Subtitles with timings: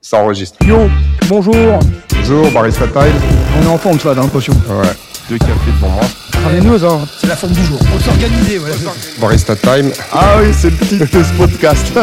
[0.00, 0.56] Ça enregistre.
[0.66, 0.88] Yo,
[1.28, 1.54] bonjour.
[2.16, 3.12] Bonjour, Barista Time.
[3.58, 4.52] On est en forme, ça, dans le potion.
[4.54, 4.88] Ouais,
[5.28, 6.04] deux cafés devant moi.
[6.42, 7.06] Ramène-nous, hein.
[7.18, 7.78] C'est la forme du jour.
[7.94, 8.76] On s'organiser, voilà.
[9.20, 9.90] Barista Time.
[10.12, 11.92] Ah oui, c'est le petit de ce podcast.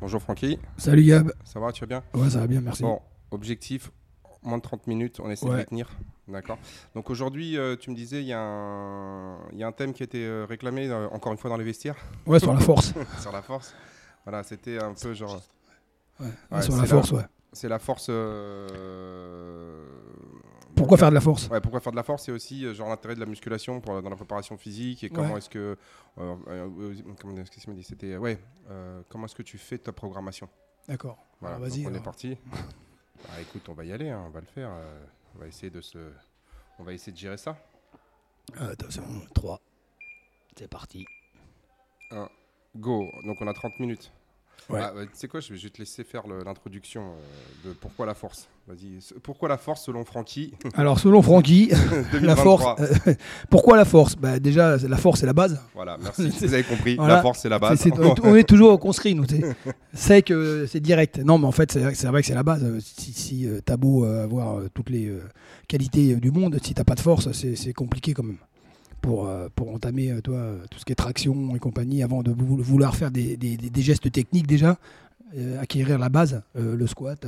[0.00, 1.30] Bonjour Francky, Salut Gab.
[1.44, 2.02] ça va, tu vas bien?
[2.14, 2.82] Ouais, ça va bien, merci.
[2.82, 3.00] Bon,
[3.30, 3.90] objectif,
[4.42, 5.90] moins de 30 minutes, on essaie de les tenir.
[6.26, 6.56] D'accord.
[6.94, 9.92] Donc aujourd'hui, euh, tu me disais, il y, a un- il y a un thème
[9.92, 11.96] qui a été euh, réclamé, euh, encore une fois, dans les vestiaires,
[12.26, 12.94] Ouais, sur la force.
[13.20, 13.74] sur la force.
[14.24, 15.40] Voilà, c'était un peu genre...
[16.20, 17.24] Ouais, Ouais, sur la force, ouais.
[17.52, 18.06] C'est la force...
[18.10, 19.84] euh,
[20.76, 21.48] Pourquoi faire de la force?
[21.48, 24.00] Ouais, pourquoi faire de la force C'est aussi euh, genre l'intérêt de la musculation pour,
[24.02, 25.76] dans la préparation physique et comment est-ce que
[26.18, 27.82] euh, euh, comment est-ce qu'il m'a dit?
[27.82, 28.38] C'était ouais.
[28.70, 30.48] euh, comment est-ce que tu fais ta programmation?
[30.86, 31.18] D'accord.
[31.40, 31.56] Voilà.
[31.56, 32.02] Ah, vas-y, donc on est alors.
[32.02, 32.36] parti.
[32.52, 34.70] bah, écoute, on va y aller, hein, on va le faire.
[35.34, 35.98] on va essayer de se,
[36.78, 37.56] on va essayer de gérer ça.
[38.56, 39.02] Attention,
[39.34, 39.60] 3.
[40.56, 41.06] C'est parti.
[42.76, 43.06] Go.
[43.26, 44.12] Donc on a 30 minutes.
[44.68, 44.78] Ouais.
[44.80, 48.14] Ah, bah, tu sais quoi Je vais te laisser faire l'introduction euh, de pourquoi la
[48.14, 48.46] force?
[48.68, 48.98] Vas-y.
[49.22, 50.52] Pourquoi la force selon Francky?
[50.74, 52.44] Alors, selon Francky, la 2023.
[52.76, 52.80] force.
[53.08, 53.14] euh,
[53.50, 54.14] pourquoi la force?
[54.16, 55.60] Bah, Déjà, la force, c'est la base.
[55.74, 55.96] Voilà.
[56.00, 56.28] Merci.
[56.28, 56.94] Vous avez compris.
[56.96, 57.14] Voilà.
[57.16, 57.84] La force c'est la base.
[57.96, 59.24] On est- on est toujours conscrit, nous.
[59.92, 61.18] C'est que c'est direct.
[61.18, 62.78] Non, mais en fait, c'est vrai, que c'est la base.
[62.80, 65.10] Si, si euh, t'as beau avoir toutes les
[65.66, 68.38] qualités du monde, si t'as pas de force, c'est compliqué quand même.
[69.00, 72.22] Pour, euh, pour entamer euh, toi, euh, tout ce qui est traction et compagnie, avant
[72.22, 74.78] de vou- vouloir faire des, des- gestes techniques déjà,
[75.60, 77.24] acquérir la base, le squat,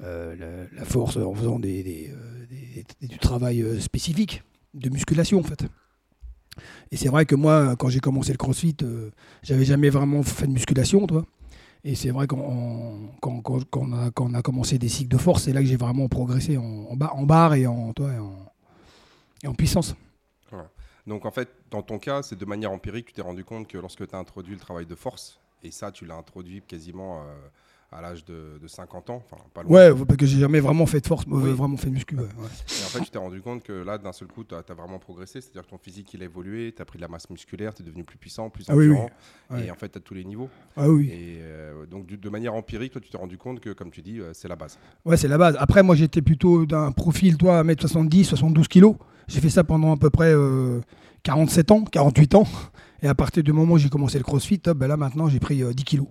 [0.00, 2.10] la, force en faisant des,
[3.02, 4.42] du travail spécifique,
[4.74, 5.66] de musculation en fait.
[6.90, 8.76] Et c'est vrai que moi, quand j'ai commencé le crossfit,
[9.42, 11.24] j'avais jamais vraiment fait de musculation, toi.
[11.84, 13.08] Et c'est vrai qu'on
[13.92, 16.96] a, a commencé des cycles de force, c'est là que j'ai vraiment progressé en, en,
[16.96, 18.34] bar, en barre et en, toi, et en,
[19.44, 19.94] et en puissance.
[21.06, 23.78] Donc en fait, dans ton cas, c'est de manière empirique, tu t'es rendu compte que
[23.78, 27.34] lorsque tu as introduit le travail de force, et ça, tu l'as introduit quasiment euh,
[27.92, 29.70] à l'âge de, de 50 ans, enfin pas loin.
[29.72, 31.52] Ouais, parce que j'ai jamais vraiment fait de force, euh, Oui.
[31.52, 32.16] vraiment fait de muscu.
[32.16, 32.28] ouais, ouais.
[32.28, 34.98] Et en fait, tu t'es rendu compte que là, d'un seul coup, tu as, vraiment
[34.98, 37.72] progressé, c'est-à-dire que ton physique, il a évolué, tu as pris de la masse musculaire,
[37.72, 38.96] tu es devenu plus puissant, plus Ah oui, oui.
[38.96, 39.10] endurant,
[39.64, 40.48] et en fait, tu as tous les niveaux.
[40.76, 41.08] Ah oui.
[41.10, 44.20] Et euh, donc, de manière empirique, toi, tu t'es rendu compte que, comme tu dis,
[44.32, 44.76] c'est la base.
[45.04, 45.56] Ouais, c'est la base.
[45.60, 48.94] Après, moi, j'étais plutôt d'un profil, toi, 1m70, 72 kg.
[49.28, 50.80] J'ai fait ça pendant à peu près euh,
[51.22, 52.46] 47 ans, 48 ans.
[53.02, 55.62] Et à partir du moment où j'ai commencé le crossfit, ben là, maintenant, j'ai pris
[55.62, 56.02] euh, 10 kg.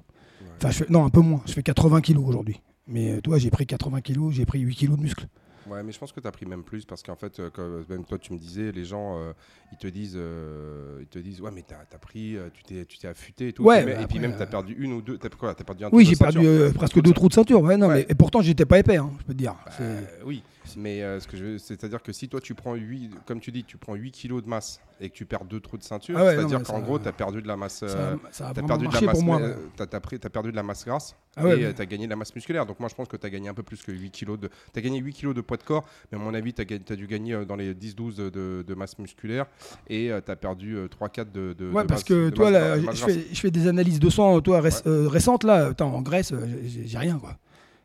[0.58, 1.42] Enfin, je fais, non, un peu moins.
[1.46, 2.62] Je fais 80 kg aujourd'hui.
[2.88, 5.28] Mais euh, toi, j'ai pris 80 kg, j'ai pris 8 kg de muscle.
[5.68, 7.84] Ouais, mais je pense que tu as pris même plus parce qu'en fait, euh, comme
[7.90, 9.34] même toi, tu me disais, les gens, euh,
[9.72, 12.86] ils te disent, euh, ils te disent, ouais, mais t'as as pris, euh, tu t'es,
[12.86, 13.64] tu t'es affûté et tout.
[13.64, 15.64] Ouais, et, bah puis après, même, euh, t'as perdu une ou deux, t'as quoi, t'as
[15.64, 17.62] perdu un Oui, j'ai perdu euh, presque deux trous de ceinture.
[17.64, 17.96] Ouais, non, Ouais.
[17.96, 19.56] mais, et pourtant, j'étais pas épais, hein, je peux te dire.
[19.66, 19.86] Bah,
[20.24, 20.44] oui,
[20.78, 23.64] mais euh, ce que je c'est-à-dire que si toi tu prends 8, comme tu dis,
[23.64, 26.24] tu prends 8 kilos de masse et que tu perds deux trous de ceinture, Ah
[26.26, 27.82] ouais, non, c'est-à dire mais qu'en gros, tu as perdu de la masse.
[27.84, 29.38] euh, ça a T'as vraiment perdu, de la masse, moi.
[29.38, 29.44] ouais.
[29.44, 31.74] euh, t'as- t'as pris- t'as perdu de la masse grasse Ah ouais, et ouais.
[31.74, 32.66] tu as gagné de la masse musculaire.
[32.66, 34.48] Donc moi je pense que tu as gagné un peu plus que 8 kilos de...
[34.74, 36.96] Tu as gagné 8 kilos de poids de corps, mais à mon avis tu as,
[36.96, 39.46] dû gagner euh, dans les 10-12 de, de- masse musculaire
[39.90, 42.92] et tu as perdu 3-4 de, de Ouais, de parce masse- que toi, là, je,
[43.06, 45.68] fais, je fais des analyses de sang, toi, réc- euh, récentes, là.
[45.68, 47.38] Attends, en Grèce, euh, j'ai rien, quoi.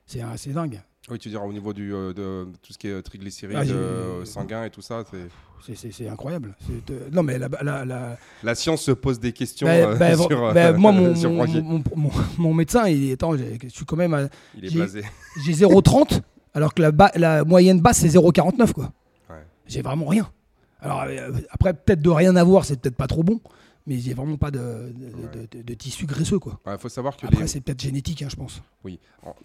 [0.06, 0.80] C'est dingue.
[1.08, 4.24] Oui, tu dire au niveau du, euh, de tout ce qui est triglycérides Ah, euh,
[4.24, 5.02] sanguins et tout ça.
[5.10, 6.54] c'est- incroyable.
[6.90, 10.16] Euh, non, mais la, la, la- La science se pose des questions bah, euh, bah,
[10.28, 11.30] sur, euh, bah, moi, mon, sur
[12.38, 15.02] mon, médecin, il est, attends, je suis quand même, à- Il est j'ai- blasé.
[15.44, 16.20] j'ai 0,30,
[16.54, 18.92] alors que la, ba- la moyenne basse, c'est 0,49, quoi.
[19.30, 19.36] Ouais.
[19.66, 20.30] J'ai vraiment rien.
[20.80, 23.40] Alors, euh, après, peut-être de rien avoir, c'est peut-être pas trop bon,
[23.86, 26.60] mais j'ai vraiment pas de, de, de- de- de tissu graisseux, quoi.
[26.66, 28.62] Il faut savoir que Après, les, c'est peut-être génétique, hein, je pense.
[28.84, 28.98] Oui.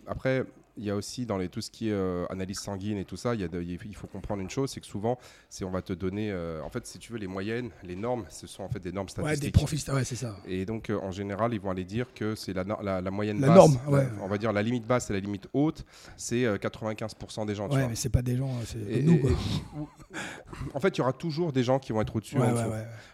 [0.07, 0.43] Après,
[0.77, 3.15] il y a aussi dans les, tout ce qui est euh, analyse sanguine et tout
[3.17, 5.17] ça, il, y a de- il faut comprendre une chose, c'est que souvent,
[5.49, 8.25] c'est on va te donner, euh, en fait, si tu veux, les moyennes, les normes,
[8.29, 9.53] ce sont en fait des normes Ouais, des statistiques.
[9.53, 10.35] profils, ouais, c'est ça.
[10.45, 13.39] et donc, euh, en général, ils vont aller dire que c'est la, la, la moyenne
[13.39, 13.55] La basse.
[13.57, 14.07] norme, ouais.
[14.21, 15.85] on va dire la limite basse et la limite haute,
[16.17, 17.67] c'est euh, 95% des gens.
[17.69, 17.89] tu Ouais, vois.
[17.89, 19.29] mais c'est pas des gens, c'est Et- nous, quoi.
[19.31, 19.33] et-
[20.73, 22.37] en fait, il y aura toujours des gens qui vont être au-dessus.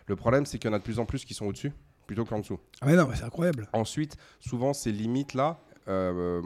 [0.08, 1.72] Le problème, c'est qu'il y en a de plus en plus qui sont au-dessus
[2.08, 2.60] plutôt qu'en dessous.
[2.82, 3.70] Ah ouais, non, mais c'est incroyable.
[3.72, 6.42] Ensuite, souvent, ces limites-là, euh,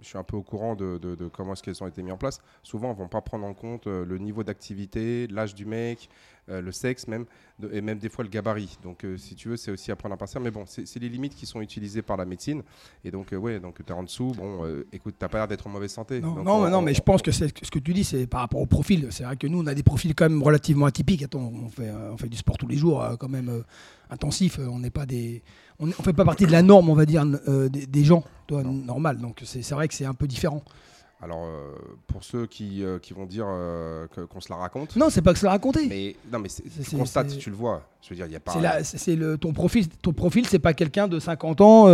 [0.00, 2.18] je suis un peu au courant de, de- comment est-ce qu'elles ont été mises en
[2.18, 2.40] place.
[2.62, 6.08] Souvent, ils vont pas prendre en compte euh, le niveau d'activité, l'âge du mec,
[6.60, 7.24] le sexe même,
[7.72, 8.78] et même des fois le gabarit.
[8.82, 10.38] Donc, euh, si tu veux, c'est aussi à prendre à passer.
[10.40, 12.62] Mais bon, c'est les limites qui sont utilisées par la médecine.
[13.04, 14.32] Et donc, euh, ouais, donc tu es en dessous.
[14.36, 16.20] Bon, euh, écoute, t'as pas l'air d'être en mauvaise santé.
[16.20, 17.92] Non, Donc, non, on- mais, non, on- mais je pense que c'est ce que tu
[17.92, 19.08] dis, c'est par rapport au profil.
[19.10, 21.22] C'est vrai que nous, on a des profils quand même relativement atypiques.
[21.22, 23.62] Attends, on fait, euh, on fait du sport tous les jours, euh, quand même euh,
[24.10, 24.58] intensif.
[24.58, 25.42] Euh, On n'est pas des,
[25.78, 28.62] on, fait pas partie de la norme, on va dire, euh, des, des gens, toi,
[28.62, 29.18] normal.
[29.18, 30.62] Donc c'est vrai que c'est un peu différent.
[31.22, 31.74] Alors, euh,
[32.06, 34.96] pour ceux qui, euh, qui vont dire euh, que- qu'on se la raconte.
[34.96, 35.86] Non, c'est pas que se la raconter.
[35.86, 37.86] Mais non, mais c'est- C'est- tu c'est- constates, c'est- tu le vois.
[38.02, 38.52] Je veux dire, il y a pas.
[38.52, 39.86] C'est la- c'est- c'est le ton profil.
[40.00, 41.88] Ton profil, c'est pas quelqu'un de 50 ans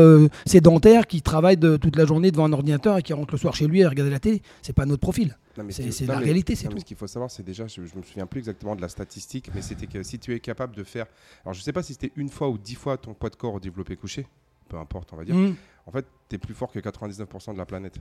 [0.47, 3.55] sédentaire qui travaille de, toute la journée devant un ordinateur et qui rentre le soir
[3.55, 4.43] chez lui à regarder la télé.
[4.63, 5.37] C'est pas notre profil.
[5.59, 6.81] Non, mais c'est- non, la mais- réalité, c'est non, mais tout.
[6.83, 9.51] Ce qu'il faut savoir, c'est déjà, je, je me souviens plus exactement de la statistique,
[9.55, 11.07] mais c'était que si tu es capable de faire.
[11.45, 13.55] Alors, je sais pas si c'était une fois ou dix fois ton poids de corps
[13.55, 14.27] au développé couché,
[14.69, 15.35] peu importe, on va dire.
[15.35, 15.55] Mmh.
[15.87, 17.97] En fait, tu es plus fort que 99% de la planète.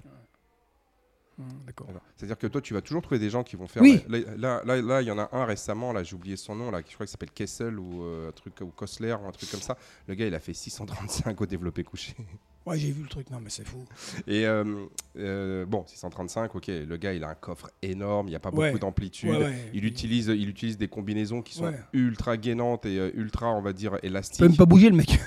[1.38, 1.88] D'accord.
[1.88, 2.02] D'accord.
[2.16, 3.82] C'est-à-dire que toi, tu vas toujours trouver des gens qui vont faire.
[3.84, 4.02] Oui.
[4.08, 6.72] Là, là, là, là, il y en a un récemment, là, j'ai oublié son nom,
[6.72, 9.32] là, qui je crois qu'il s'appelle Kessel ou euh, un truc ou Kostler ou un
[9.32, 9.78] truc comme ça.
[10.08, 12.16] Le gars, il a fait 635 au développé couché.
[12.66, 13.30] Ouais, j'ai vu le truc.
[13.30, 13.86] Non, mais c'est fou.
[14.28, 14.88] Et euh,
[15.20, 16.66] euh, bon, 635, ok.
[16.66, 18.70] Le gars, il a un coffre énorme, il n'y a pas Ouais.
[18.70, 19.30] beaucoup d'amplitude.
[19.30, 19.70] Ouais, ouais.
[19.76, 21.80] Il utilise, il utilise des combinaisons qui sont Ouais.
[21.94, 24.42] ultra gainantes et euh, ultra, on va dire, Il peut élastiques.
[24.42, 25.20] même pas bouger le mec.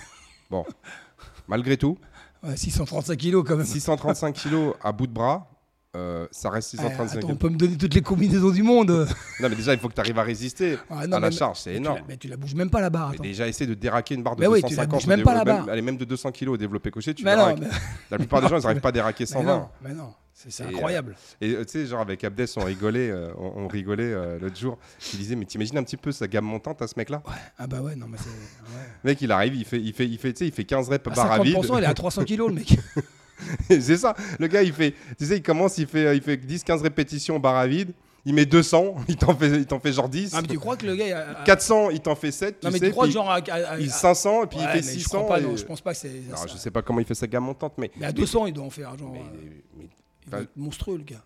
[1.46, 1.96] Malgré tout,
[2.42, 3.66] Ouais, 635 kilos quand même.
[3.66, 5.48] 635 kilos à bout de bras,
[5.96, 8.90] euh, ça reste Ouais, 635 attends, on peut me donner toutes les combinaisons du monde.
[9.40, 11.36] Non, mais déjà, il faut que tu arrives à résister Ah, non, à la mais-
[11.36, 11.98] charge, c'est tu énorme.
[11.98, 13.12] la- Mais tu la bouges même pas la barre.
[13.12, 15.22] Mais déjà, essayer de déraquer une barre de Mais oui, tu la 250, bouges même
[15.22, 15.66] pas la barre.
[15.70, 17.68] elle est même de 200 kg au développé couché, tu Mais non, mais,
[18.10, 19.44] La plupart des gens, ils n'arrivent pas à déraquer mais 120.
[19.56, 20.12] non, mais non.
[20.40, 21.16] C'est euh, incroyable.
[21.40, 24.56] Et euh, tu sais, genre avec Abdes, on rigolait, euh, on, on rigolait euh, l'autre
[24.56, 24.78] jour.
[25.00, 27.22] Je disais, mais t'imagines un petit peu sa gamme montante à ce mec-là?
[27.58, 28.28] Ah bah ouais, non, mais c'est.
[28.28, 28.86] ouais.
[29.02, 31.32] Mec, il arrive, il fait, il fait, il fait, il fait 15 reps À barre
[31.32, 31.56] à vide.
[31.56, 32.78] 50%, il est à 300 kilos le mec.
[33.68, 34.14] c'est ça.
[34.38, 37.56] Le gars, il fait, tu sais, il commence, il fait, il fait 10-15 répétitions barre
[37.56, 37.92] à vide.
[38.24, 40.32] Il met 200, il t'en fait, il t'en fait genre 10.
[40.34, 41.18] Ah, mais tu crois que le gars.
[41.18, 42.62] a- a- 400, il t'en fait 7.
[42.62, 43.30] Non, tu mais sais, tu crois que genre.
[43.30, 45.00] à- à- à- il 500 et puis Ouais, il fait mais 600.
[45.00, 46.10] Je, crois pas, et- non, je pense pas que c'est.
[46.28, 46.46] Alors, ça.
[46.48, 47.90] je sais pas comment il fait sa gamme montante, mais.
[47.96, 48.98] Mais à 200, il doit en faire.
[48.98, 49.88] Genre, mais- euh, mais-
[50.26, 51.22] il doit être monstrueux le gars.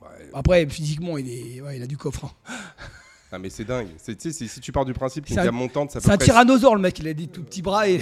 [0.00, 1.60] ouais, Après, physiquement, il, est...
[1.60, 2.24] ouais, il a du coffre.
[2.24, 2.52] hein.
[3.32, 3.88] Ah, mais c'est dingue.
[3.98, 6.26] C'est- si tu pars du principe qu'une un- gamme montante, ça peut C'est un près-
[6.26, 7.98] tyrannosaure le mec, il a des tout petits bras et.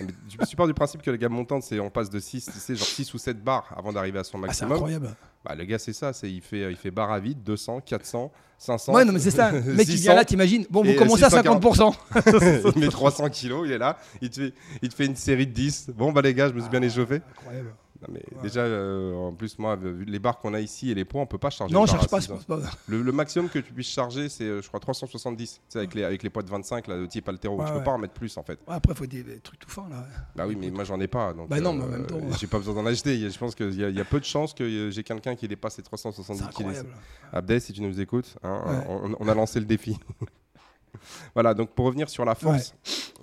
[0.00, 2.44] Mais tu, tu pars du principe que la gamme montante, c'est on passe de 6,
[2.44, 4.72] tu sais, genre 6 ou 7 barres avant d'arriver à son Ah, c'est maximum.
[4.72, 5.16] incroyable.
[5.42, 6.12] bah, le gars, c'est ça.
[6.12, 8.92] C'est, il, fait, il fait barre à vide, 200, 400, 500.
[8.92, 9.50] Ouais, non, mais c'est ça.
[9.52, 10.66] Le mec, il 600, vient là, t'imagines.
[10.68, 11.62] Bon, vous et commencez à 640.
[11.62, 12.72] 50%.
[12.76, 13.96] il met 300 kilos, il est là.
[14.20, 14.52] Il te, fait,
[14.82, 15.90] il te fait une série de 10.
[15.96, 17.22] Bon, bah les gars, je me suis bien échauffé.
[17.38, 17.72] Incroyable.
[18.02, 18.42] Non, mais Ouais.
[18.42, 21.26] déjà, euh, en plus, moi, vu les barres qu'on a ici et les poids, on
[21.26, 21.72] peut pas charger.
[21.74, 22.20] Non, cherche à pas,
[22.58, 22.60] pas.
[22.88, 25.54] Le, le maximum que tu puisses charger, c'est, euh, je crois, 370.
[25.54, 27.58] Tu sais, avec, les, avec les poids de 25, là, de type altéro.
[27.58, 28.58] Ouais, tu peux pas en mettre plus, en fait.
[28.66, 30.06] Après, il faut des, des trucs tout fins là.
[30.34, 31.32] Bah oui, mais moi j'en ai pas.
[31.32, 33.18] Donc, Bah non, mais en même temps- J'ai pas besoin d'en acheter.
[33.30, 35.34] Je pense qu'il y, a- il y a peu de chances que euh, j'ai quelqu'un
[35.36, 36.84] qui dépasse les C'est 370 kilos.
[37.32, 39.98] Abdel, si tu nous écoutes, hein, on, on a lancé le défi.
[41.34, 42.74] voilà, donc pour revenir sur la force.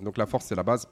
[0.02, 0.88] Donc la force, c'est la base.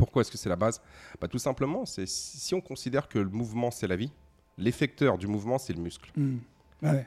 [0.00, 0.80] Pourquoi est-ce que c'est la base?
[1.20, 4.10] Bah, Tout simplement, c'est si on considère que le mouvement, c'est la vie,
[4.56, 6.10] l'effecteur du mouvement, c'est le muscle.
[6.16, 6.38] Hmm.
[6.82, 7.06] Ouais.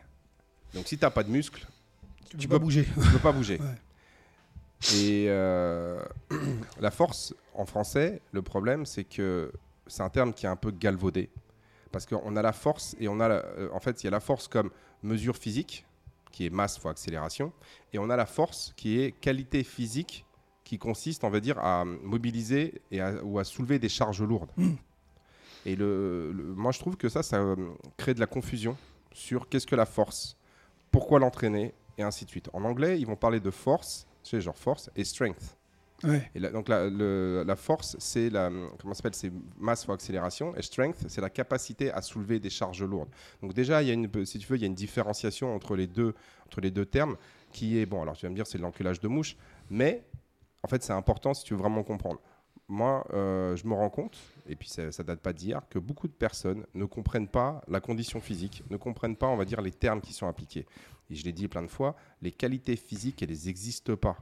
[0.76, 1.66] Donc si tu n'as pas de muscle,
[2.30, 2.86] Tu Tu peux pas bouger.
[2.94, 3.60] tu ne peux pas bouger.
[3.60, 4.96] Ouais.
[4.96, 6.04] Et euh,
[6.80, 9.52] la force, en français, le problème, c'est que
[9.88, 11.30] c'est un terme qui est un peu galvaudé.
[11.92, 14.12] Parce qu'on a la force et on a, la- euh, en fait, il y a
[14.12, 14.70] la force comme
[15.02, 15.86] mesure physique,
[16.32, 17.52] qui est masse fois accélération,
[17.92, 20.26] et on a la force qui est qualité physique,
[20.74, 24.50] qui consiste, on va dire, à mobiliser et à- ou à soulever des charges lourdes.
[24.58, 24.72] Mm.
[25.66, 27.56] Et le, le- moi, je trouve que ça, ça euh,
[27.96, 28.76] crée de la confusion
[29.14, 30.36] sur qu'est-ce que la force,
[30.92, 32.50] pourquoi l'entraîner, et ainsi de suite.
[32.54, 35.58] En anglais, ils vont parler de force, sais, genre force, et strength.
[36.04, 36.30] Ouais.
[36.34, 38.50] Et la, donc la, le- la force, c'est la
[38.82, 42.84] comment s'appelle, c'est masse fois accélération, et strength, c'est la capacité à soulever des charges
[42.84, 43.10] lourdes.
[43.44, 45.76] Donc déjà, il y a une, si tu veux, il y a une différenciation entre
[45.76, 46.16] les deux,
[46.48, 47.16] entre les deux termes,
[47.52, 48.02] qui est bon.
[48.02, 49.38] Alors tu vas me dire, c'est de l'enculage de mouche,
[49.70, 50.04] mais
[50.64, 52.20] en fait, c'est important si tu veux vraiment comprendre.
[52.70, 54.18] Moi, euh, je me rends compte,
[54.48, 57.82] et puis ça, ça date pas d'hier, que beaucoup de personnes ne comprennent pas la
[57.82, 60.66] condition physique, ne comprennent pas, on va dire, les termes qui sont appliqués.
[61.10, 64.18] Et je l'ai dit plein de fois, les qualités physiques, elles n'existent pas.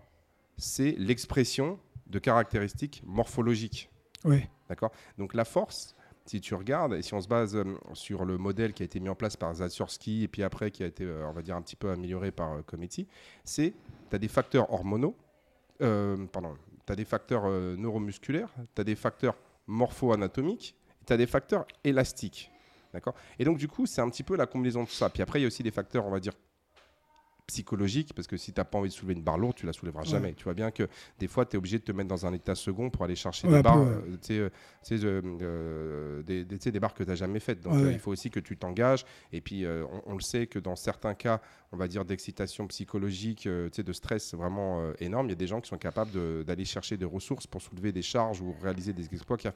[0.58, 3.90] C'est l'expression de caractéristiques morphologiques.
[4.26, 4.50] Ouais.
[4.70, 4.92] D'accord?
[5.18, 5.96] Donc la force,
[6.26, 9.00] si tu regardes, et si on se base euh, sur le modèle qui a été
[9.00, 11.56] mis en place par Zatsursky et puis après qui a été, euh, on va dire,
[11.56, 13.08] un petit peu amélioré par euh, Cometti,
[13.44, 13.74] c'est
[14.10, 15.16] tu as des facteurs hormonaux,
[16.32, 19.36] pardon, tu as des facteurs euh, neuromusculaires, tu as des facteurs
[19.68, 22.52] morpho-anatomiques, tu as des facteurs élastiques.
[22.94, 23.16] D'accord?
[23.40, 25.10] Et donc, du coup, c'est un petit peu la combinaison de ça.
[25.10, 26.34] Puis après, il y a aussi des facteurs, on va dire,
[27.52, 29.74] psychologiques, parce que si tu n'as pas envie de soulever une barre lourde, tu la
[29.74, 30.08] soulèveras Ouais.
[30.08, 30.34] jamais.
[30.34, 30.88] Tu vois bien que
[31.20, 33.48] des fois, tu es obligé de te mettre dans un état second pour aller chercher
[33.48, 34.50] Ouais, des barres, ouais.
[35.44, 37.62] euh, des, barres que tu n'as jamais faites.
[37.62, 39.06] Donc, euh, il faut aussi que tu t'engages.
[39.32, 41.42] Et puis, euh, on, on le sait que dans certains cas,
[41.72, 45.60] on va dire d'excitation psychologique, euh, de stress vraiment énorme, il y a des gens
[45.62, 49.06] qui sont capables de- d'aller chercher des ressources pour soulever des charges ou réaliser des
[49.06, 49.38] exploits.
[49.38, 49.48] qui-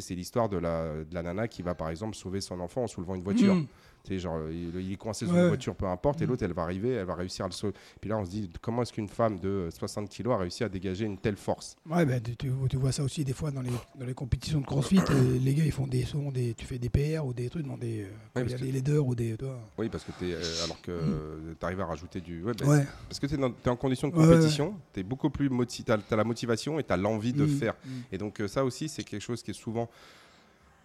[0.00, 2.86] c'est l'histoire de la, de la nana qui va, par exemple, sauver son enfant en
[2.86, 3.54] soulevant une voiture.
[3.54, 3.66] Hmm.
[4.04, 6.28] Tu sais, genre, il, il est coincé sur Ouais, une voiture, peu importe, et Mm.
[6.30, 7.72] l'autre, elle va arriver, elle va réussir à le.
[8.00, 10.68] Puis là, on se dit, comment est-ce qu'une femme de 60 kilos a réussi à
[10.68, 11.76] dégager une telle force?
[11.88, 14.60] Ouais, ben, tu, tu- tu vois ça aussi des fois dans les, dans les compétitions
[14.60, 15.04] de crossfit.
[15.10, 16.54] euh, les gars, ils font des, souvent des.
[16.54, 18.06] Tu fais des PR ou des trucs dans des.
[18.36, 19.36] euh, y a des leaders ou des.
[19.36, 19.60] tu vois.
[19.78, 22.42] Oui, parce que euh, alors que tu arrives à rajouter du.
[22.42, 22.86] ouais, bah, Ouais.
[23.08, 26.16] Parce que tu es, en condition de compétition, tu es beaucoup plus motivé, tu as,
[26.16, 27.74] la motivation et tu as l'envie de Mm, faire.
[27.84, 27.90] mm.
[28.12, 29.88] Et donc euh, ça aussi, c'est quelque chose qui est souvent,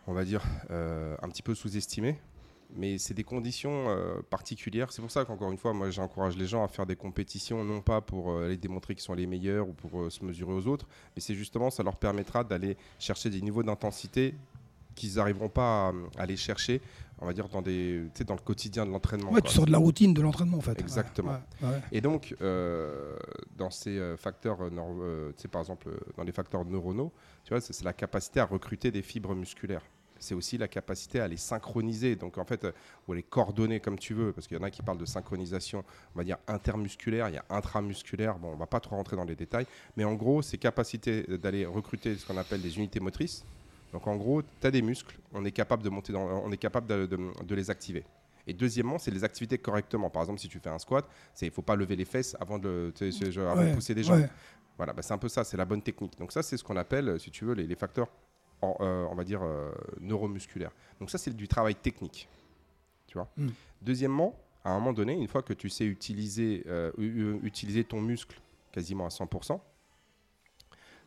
[0.08, 2.18] on va dire, euh, un petit peu sous-estimé.
[2.74, 4.92] Mais c'est des conditions euh, particulières.
[4.92, 7.82] C'est pour ça qu'encore une fois, moi, j'encourage les gens à faire des compétitions, non
[7.82, 10.68] pas pour euh, aller démontrer qu'ils sont les meilleurs ou pour euh, se mesurer aux
[10.68, 14.36] autres, mais c'est justement, ça leur permettra d'aller chercher des niveaux d'intensité
[14.96, 16.82] qu'ils n'arriveront pas à, à aller chercher,
[17.20, 19.32] on va dire, dans, des, dans le quotidien de l'entraînement.
[19.32, 19.50] Ouais, quoi.
[19.50, 20.80] tu sors de la routine de l'entraînement en fait.
[20.80, 21.32] Exactement.
[21.32, 21.82] Ouais, ouais, ouais.
[21.92, 22.34] Et donc,
[23.58, 24.58] dans ces facteurs,
[25.52, 27.12] par exemple, dans les facteurs neuronaux,
[27.44, 29.84] tu vois, c'est c'est la capacité à recruter des fibres musculaires.
[30.20, 32.72] C'est aussi la capacité à les synchroniser, donc en fait, euh,
[33.08, 35.06] ou à les coordonner comme tu veux, parce qu'il y en a qui parlent de
[35.06, 39.16] synchronisation, on va dire intermusculaire, il y a intramusculaire, bon, on va pas trop rentrer
[39.16, 39.66] dans les détails,
[39.98, 43.44] mais en gros, ces capacités d'aller recruter ce qu'on appelle des unités motrices.
[43.92, 46.58] Donc en gros, tu as des muscles, on est capable de monter dans, on est
[46.58, 48.04] capable de- de- de les activer.
[48.48, 50.10] Et deuxièmement, c'est les activités correctement.
[50.10, 51.06] Par exemple, si tu fais un squat,
[51.42, 52.92] il ne faut pas lever les fesses avant de,
[53.74, 54.18] pousser des jambes.
[54.20, 54.30] ouais.
[54.78, 56.18] Voilà, bah, c'est un peu ça, c'est la bonne technique.
[56.20, 58.08] Donc ça, c'est ce qu'on appelle, euh, si tu veux, les, les facteurs,
[58.62, 60.72] en- euh, on va dire, euh, neuromusculaires.
[61.00, 62.28] Donc ça, c'est du travail technique.
[63.08, 63.50] Tu vois Mm.
[63.82, 66.92] Deuxièmement, à un moment donné, une fois que tu sais utiliser, euh,
[67.44, 68.40] utiliser ton muscle
[68.72, 69.62] quasiment à 100%,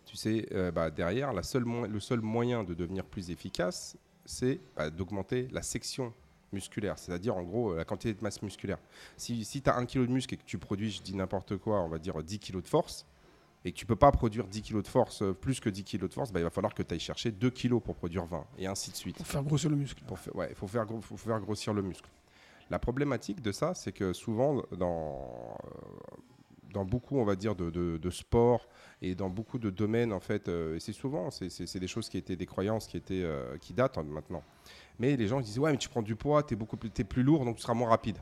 [0.07, 4.61] tu sais, euh, bah, derrière, la seule le seul moyen de devenir plus efficace, c'est
[4.77, 6.13] bah, d'augmenter la section
[6.53, 8.79] musculaire, c'est-à-dire en gros la quantité de masse musculaire.
[9.19, 11.59] Si, si tu as 1 kg de muscle et que tu produis, je dis n'importe
[11.59, 13.05] quoi, on va dire 10 kg de force,
[13.65, 16.07] et que tu peux pas produire 10 kg de force, euh, plus que 10 kg
[16.09, 18.45] de force, bah, il va falloir que tu ailles chercher 2 kg pour produire 20,
[18.59, 19.17] et ainsi de suite.
[19.17, 20.03] Pour faire grossir le muscle.
[20.07, 22.09] Pour ouais, il faut faire, gros- faut faire grossir le muscle.
[22.71, 25.69] La problématique de ça, c'est que souvent, dans, euh,
[26.73, 28.69] dans beaucoup, on va dire, de, de, de sports
[29.01, 32.19] et dans beaucoup de domaines, en fait, euh, et c'est souvent, c'est- des choses qui
[32.19, 34.43] étaient des croyances qui, étaient, euh, qui datent hein, maintenant.
[34.99, 37.05] Mais les gens disent, ouais, mais tu prends du poids, tu es, beaucoup plus, t'es
[37.05, 38.19] plus lourd, donc tu seras moins rapide.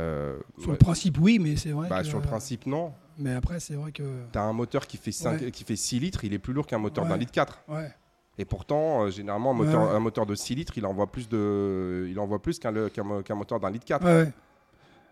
[0.00, 1.88] Euh, Sur ouais, le principe, oui, mais c'est vrai.
[1.88, 2.92] bah, que- sur le principe, non.
[3.18, 4.02] Mais après, c'est vrai que.
[4.32, 5.50] Tu as un moteur qui fait, 5, Ouais.
[5.50, 7.62] qui fait 6 litres, il est plus lourd qu'un moteur d'un litre 4.
[7.68, 7.92] Ouais.
[8.38, 12.18] Et pourtant, euh, généralement, un moteur, un de 6 litres, il envoie plus, de, il
[12.18, 14.04] envoie plus qu'un le- qu'un mo- qu'un moteur d'un litre 4.
[14.04, 14.32] Ouais, ouais.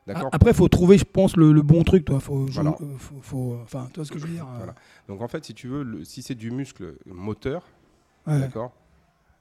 [0.06, 2.06] D'accord Après, il faut trouver, je pense, le, le bon truc.
[2.06, 2.18] Toi.
[2.18, 2.70] Faut, Voilà.
[2.78, 4.72] jou- euh, faut, faut- enfin, tu vois ce que je veux dire Voilà.
[4.72, 4.74] euh,
[5.12, 7.62] Donc en fait, si tu veux, le- si c'est du muscle moteur,
[8.26, 8.72] d'accord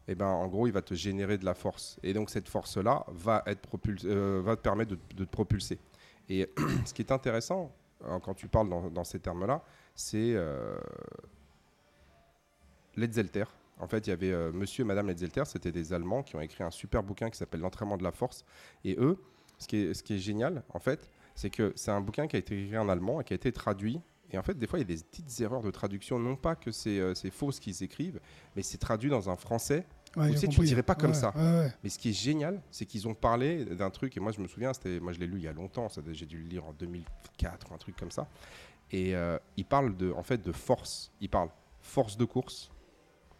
[0.08, 2.00] et ben, en gros, il va te générer de la force.
[2.02, 5.80] Et donc, cette force-là va, euh, te permettre de, te propulser.
[6.30, 6.50] Et
[6.86, 7.74] ce qui est intéressant,
[8.06, 9.64] euh, quand tu parles dans, ces termes-là,
[9.96, 10.78] c'est euh,
[12.96, 13.46] Letzelter.
[13.80, 16.42] En fait, il y avait euh, monsieur et madame Letzelter, c'était des Allemands qui ont
[16.42, 18.44] écrit un super bouquin qui s'appelle L'entraînement de la force.
[18.84, 19.18] Et eux,
[19.58, 22.78] ce qui est, génial, en fait, c'est que c'est un bouquin qui a été écrit
[22.78, 24.00] en allemand et qui a été traduit.
[24.32, 26.20] Et en fait, des fois, il y a des petites erreurs de traduction.
[26.20, 28.20] Non pas que c'est faux ce qu'ils écrivent,
[28.56, 29.86] mais c'est traduit dans un français
[30.18, 31.32] Ouais, tu sais, tu dirais pas comme Ouais, ça.
[31.36, 34.42] ouais, mais ce qui est génial, c'est qu'ils ont parlé d'un truc, et moi je
[34.42, 36.66] me souviens, c'était, moi je l'ai lu il y a longtemps, j'ai dû le lire
[36.66, 38.28] en 2004 ou un truc comme ça.
[38.92, 41.12] Et euh, ils parlent de, en fait, de force.
[41.20, 41.50] Ils parlent
[41.82, 42.72] force de course,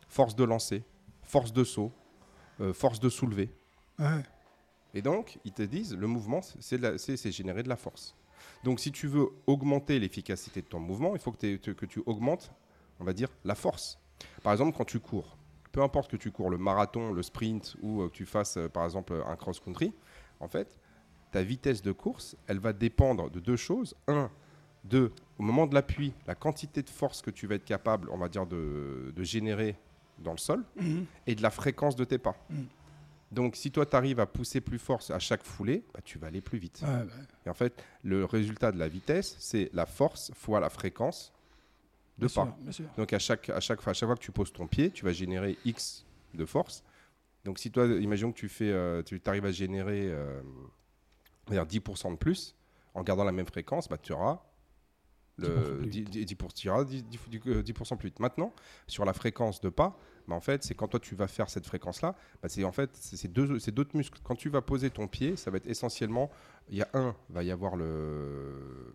[0.08, 0.84] force de lancer,
[1.24, 1.92] force de saut,
[2.62, 3.50] euh, force de soulever.
[4.94, 8.16] Et donc, ils te disent, le mouvement, c'est, générer de la force.
[8.64, 12.52] Donc, si tu veux augmenter l'efficacité de ton mouvement, il faut que, que tu augmentes,
[13.00, 14.00] on va dire, la force.
[14.44, 15.38] Par exemple, quand tu cours,
[15.72, 18.68] peu importe que tu cours le marathon, le sprint ou euh, que tu fasses, euh,
[18.70, 19.94] par exemple, un cross-country,
[20.40, 20.78] en fait,
[21.32, 23.96] ta vitesse de course, elle va dépendre de deux choses.
[24.08, 24.30] Un,
[24.84, 28.18] de, au moment de l'appui, la quantité de force que tu vas être capable, on
[28.18, 29.76] va dire, de, de générer
[30.20, 31.06] dans le sol Mhm.
[31.28, 32.36] et de la fréquence de tes pas.
[32.50, 32.64] Mm.
[33.30, 36.28] Donc, si toi, tu arrives à pousser plus fort à chaque foulée, bah, tu vas
[36.28, 36.82] aller plus vite.
[36.82, 37.06] Ouais,
[37.46, 41.34] Et en fait, le résultat de la vitesse, c'est la force fois la fréquence
[42.18, 42.46] de bien pas.
[42.46, 42.86] sûr, bien sûr.
[42.98, 45.06] Donc, à chaque, à, chaque fois, à chaque fois que tu poses ton pied, tu
[45.06, 46.84] vas générer X de force.
[47.46, 50.42] Donc, si toi, imaginons que tu fais, euh, tu arrives à générer euh,
[51.48, 52.56] on va dire 10% de plus,
[52.94, 54.42] en gardant la même fréquence, bah, tu auras
[55.40, 56.42] 10% le plus 10, vite.
[56.42, 58.20] 10%, tu iras 10, 10 euh, 10% plus vite.
[58.20, 58.54] Maintenant,
[58.88, 59.98] sur la fréquence de pas,
[60.28, 63.00] bah, en fait, c'est quand toi tu vas faire cette fréquence-là, bah, c'est en fait
[63.30, 64.20] deux, c'est d'autres muscles.
[64.24, 66.32] Quand tu vas poser ton pied, ça va être essentiellement,
[66.70, 68.94] il y a un, va y avoir le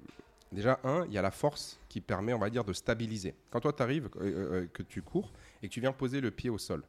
[0.52, 3.34] déjà un, il y a la force qui permet, on va dire, de stabiliser.
[3.50, 5.32] Quand toi tu arrives, que tu cours
[5.62, 6.84] et que tu viens poser le pied au sol,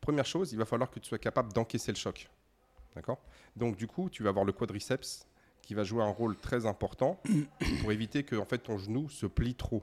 [0.00, 2.28] première chose, il va falloir que tu sois capable d'encaisser le choc.
[2.94, 3.18] D'accord?
[3.56, 5.26] Donc du coup, tu vas avoir le quadriceps
[5.62, 7.20] qui va jouer un rôle très important
[7.80, 9.82] pour éviter que en fait, ton genou se plie trop.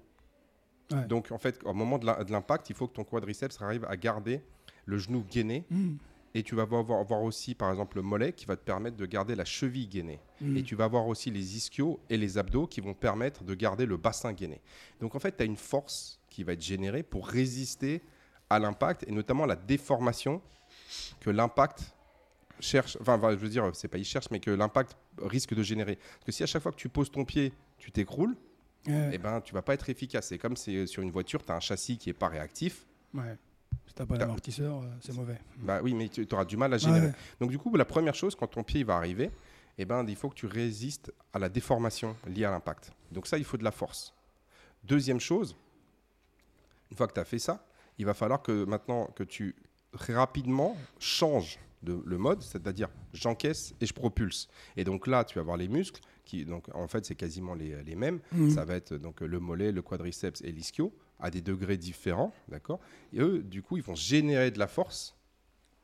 [0.92, 1.06] Ouais.
[1.06, 4.42] Donc en fait, au moment de l'impact, il faut que ton quadriceps arrive à garder
[4.86, 5.98] le genou gainé Mhm.
[6.34, 9.06] Et tu vas avoir, avoir aussi, par exemple, le mollet qui va te permettre de
[9.06, 10.20] garder la cheville gainée.
[10.40, 10.58] Mm.
[10.58, 13.86] Et tu vas avoir aussi les ischios et les abdos qui vont permettre de garder
[13.86, 14.62] le bassin gainé.
[15.02, 18.02] Donc en fait, tu as une force qui va être générée pour résister
[18.50, 20.42] à l'impact et notamment la déformation
[21.20, 21.94] que l'impact
[22.60, 25.96] cherche, enfin, je veux dire, c'est pas il cherche, mais que l'impact risque de générer.
[25.98, 28.36] Parce que si à chaque fois que tu poses ton pied, tu t'écroules,
[28.88, 29.12] Ouais.
[29.14, 30.28] eh ben, tu vas pas être efficace.
[30.30, 32.88] C'est comme si, euh, sur une voiture, tu as un châssis qui est pas réactif.
[33.14, 33.38] Ouais.
[33.92, 35.38] Si t'as pas d'amortisseur, euh, c'est mauvais.
[35.58, 37.08] Bah oui, mais tu auras du mal à générer.
[37.08, 37.14] Ouais.
[37.42, 39.30] Donc du coup, la première chose, quand ton pied va arriver,
[39.78, 42.94] eh ben, il faut que tu résistes à la déformation liée à l'impact.
[43.12, 44.14] Donc ça, il faut de la force.
[44.86, 45.58] Deuxième chose,
[46.90, 47.66] une fois que tu as fait ça,
[47.98, 49.58] il va falloir que maintenant que tu
[49.92, 54.48] rapidement changes de, le mode, c'est-à-dire j'encaisse et je propulse.
[54.78, 57.84] Et donc là, tu vas avoir les muscles, qui donc en fait c'est quasiment les,
[57.84, 58.22] les mêmes.
[58.32, 58.52] Mhm.
[58.52, 62.80] Ça va être donc le mollet, le quadriceps et l'ischio à des degrés différents, d'accord.
[63.14, 65.16] Et eux, du coup, ils vont générer de la force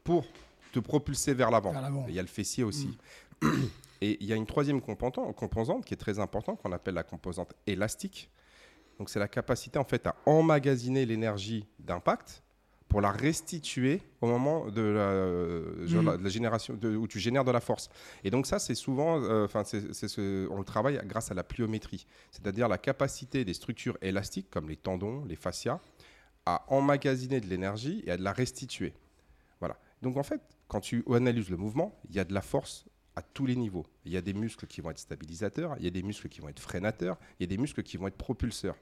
[0.04, 0.26] pour
[0.72, 1.74] te propulser vers l'avant.
[2.08, 2.98] Il y a le fessier aussi.
[4.02, 7.04] Et il y a une troisième composante, composante qui est très importante, qu'on appelle la
[7.04, 8.30] composante élastique.
[9.00, 12.44] Donc c'est la capacité en fait à emmagasiner l'énergie d'impact
[12.88, 17.52] pour la restituer au moment de la, de la génération de- où tu génères de
[17.52, 17.90] la force.
[18.24, 22.06] Et donc ça c'est souvent, euh, enfin ce- on le travaille grâce à la pliométrie,
[22.32, 25.80] c'est-à-dire la capacité des structures élastiques comme les tendons, les fascias,
[26.46, 28.94] à emmagasiner de l'énergie et à de la restituer.
[29.60, 29.78] Voilà.
[30.02, 30.40] Donc en fait,
[30.70, 32.86] quand tu analyses le mouvement, il y a de la force
[33.18, 33.86] à tous les niveaux.
[34.06, 36.40] Il y a des muscles qui vont être stabilisateurs, il y a des muscles qui
[36.40, 38.76] vont être freinateurs, il y a des muscles qui vont être propulseurs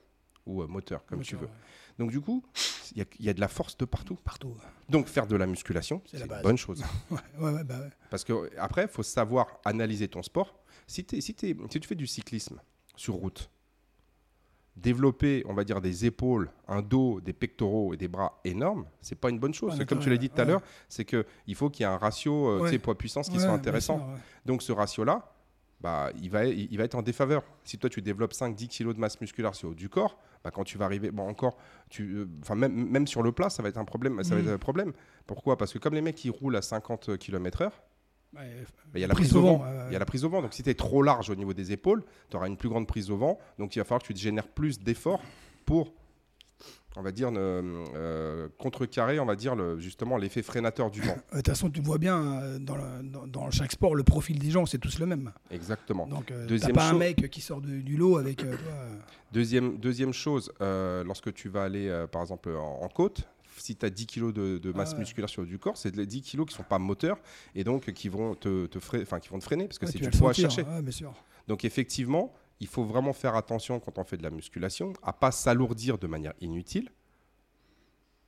[0.45, 1.49] ou euh, moteurs, comme tu veux.
[1.97, 2.43] Donc du coup,
[2.91, 4.15] il y, a- il y a de la force de partout.
[4.23, 4.53] Partout.
[4.89, 6.83] Donc faire de la musculation, C'est une bonne chose.
[7.11, 7.79] Ouais, ouais, ouais, bah.
[8.09, 10.55] Parce que après, il faut savoir analyser ton sport.
[10.87, 12.59] Si, t'es- si, t'es- si tu fais du cyclisme
[12.95, 13.49] sur route,
[14.75, 19.15] développer, on va dire, des épaules, un dos, des pectoraux et des bras énormes, c'est
[19.15, 19.77] pas une bonne chose.
[19.79, 21.91] Ouais, comme tu l'as dit tout à l'heure, c'est que il faut qu'il y ait
[21.91, 22.77] un ratio euh, Ouais.
[22.77, 23.99] poids-puissance qui Ouais, soit intéressant.
[23.99, 24.07] sûr.
[24.45, 25.31] Donc ce ratio-là,
[25.79, 27.43] bah, il, va, il il va être en défaveur.
[27.63, 30.77] Si toi tu développes 5-10 kg de masse musculaire sur du corps, bah, quand tu
[30.77, 31.57] vas arriver, bon encore,
[31.89, 34.23] tu, euh, enfin même, même sur le plat, ça va être un problème.
[34.23, 34.93] Ça va être un problème.
[35.25, 35.57] Pourquoi?
[35.57, 37.71] Parce que comme les mecs qui roulent à 50 km/h,
[38.35, 38.41] Ouais,
[38.87, 39.65] bah, il y a la prise au vent.
[39.89, 40.43] Il y a la prise au vent.
[40.43, 42.85] Donc si tu es trop large au niveau des épaules, tu auras une plus grande
[42.85, 43.39] prise au vent.
[43.57, 45.21] Donc il va falloir que tu te génères plus d'efforts
[45.65, 45.93] pour,
[46.97, 47.39] on va dire, ne-
[47.95, 51.15] euh, contrecarrer, on va dire, le, justement l'effet freinateur du vent.
[51.31, 54.39] De toute façon, tu vois bien euh, dans, le- dans- dans chaque sport, le profil
[54.39, 55.31] des gens, c'est tous le même.
[55.51, 56.07] Exactement.
[56.07, 58.43] Donc, euh, Deuxième pas un mec qui sort de- du lot avec.
[58.43, 58.55] euh,
[59.31, 63.23] Deuxième, deuxième chose, lorsque tu vas aller, par exemple, en, en côte,
[63.57, 64.99] si tu as 10 kg de, de masse Ah ouais.
[64.99, 67.17] musculaire sur du corps, c'est les 10 kg qui sont pas moteurs
[67.55, 69.97] et donc qui vont te, te, enfin, qui vont te freiner parce que ouais, c'est
[69.97, 70.63] tu du le poids à chercher.
[70.63, 71.13] ouais, bien sûr.
[71.47, 75.31] Donc effectivement, il faut vraiment faire attention quand on fait de la musculation à pas
[75.31, 76.89] s'alourdir de manière inutile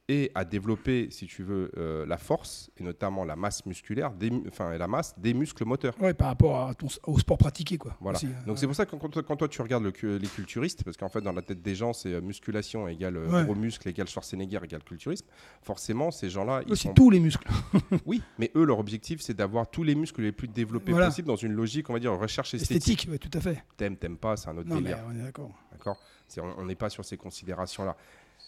[0.09, 4.31] et à développer, si tu veux, euh, la force et notamment la masse musculaire, des,
[4.47, 6.01] enfin et la masse des muscles moteurs.
[6.01, 7.97] Ouais, par rapport à ton, au sport pratiqué, quoi.
[7.99, 8.17] Voilà.
[8.17, 10.95] aussi, Donc c'est pour ça que quand, quand toi tu regardes le les culturistes, parce
[10.95, 13.43] qu'en fait dans la tête des gens c'est euh, musculation égale euh, Ouais.
[13.43, 15.25] gros muscle égale Schwarzenegger égale culturisme,
[15.61, 16.93] forcément ces gens-là ils Aussi sont...
[16.93, 17.47] tous les muscles.
[18.05, 21.07] Oui, mais eux leur objectif c'est d'avoir tous les muscles les plus développés Voilà.
[21.07, 22.77] possible dans une logique on va dire recherche esthétique.
[22.77, 23.61] Esthétique, ouais, tout à fait.
[23.75, 24.99] T'aimes, t'aimes pas, c'est un autre Non, mais délire.
[25.07, 25.51] on est d'accord.
[25.73, 25.97] D'accord?
[26.37, 27.95] On on n'est pas sur ces considérations-là.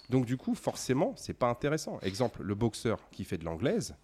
[0.10, 2.00] Donc, du coup, forcément, c'est pas intéressant.
[2.02, 3.95] Exemple, le boxeur qui fait de l'anglaise,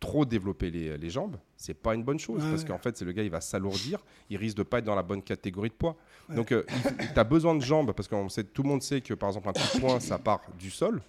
[0.00, 2.42] trop développer les, les jambes, c'est pas une bonne chose.
[2.42, 2.68] Ouais, parce ouais.
[2.68, 5.02] qu'en fait, c'est le gars, il va s'alourdir, il risque de pas être dans la
[5.02, 5.96] bonne catégorie de poids.
[6.28, 6.34] Ouais.
[6.34, 9.28] Donc, tu as besoin de jambes, parce que sait, tout le monde sait que, par
[9.28, 11.00] exemple, un de poing, ça part du sol.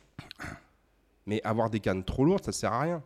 [1.26, 3.04] Mais avoir des cannes trop lourdes, ça sert à rien.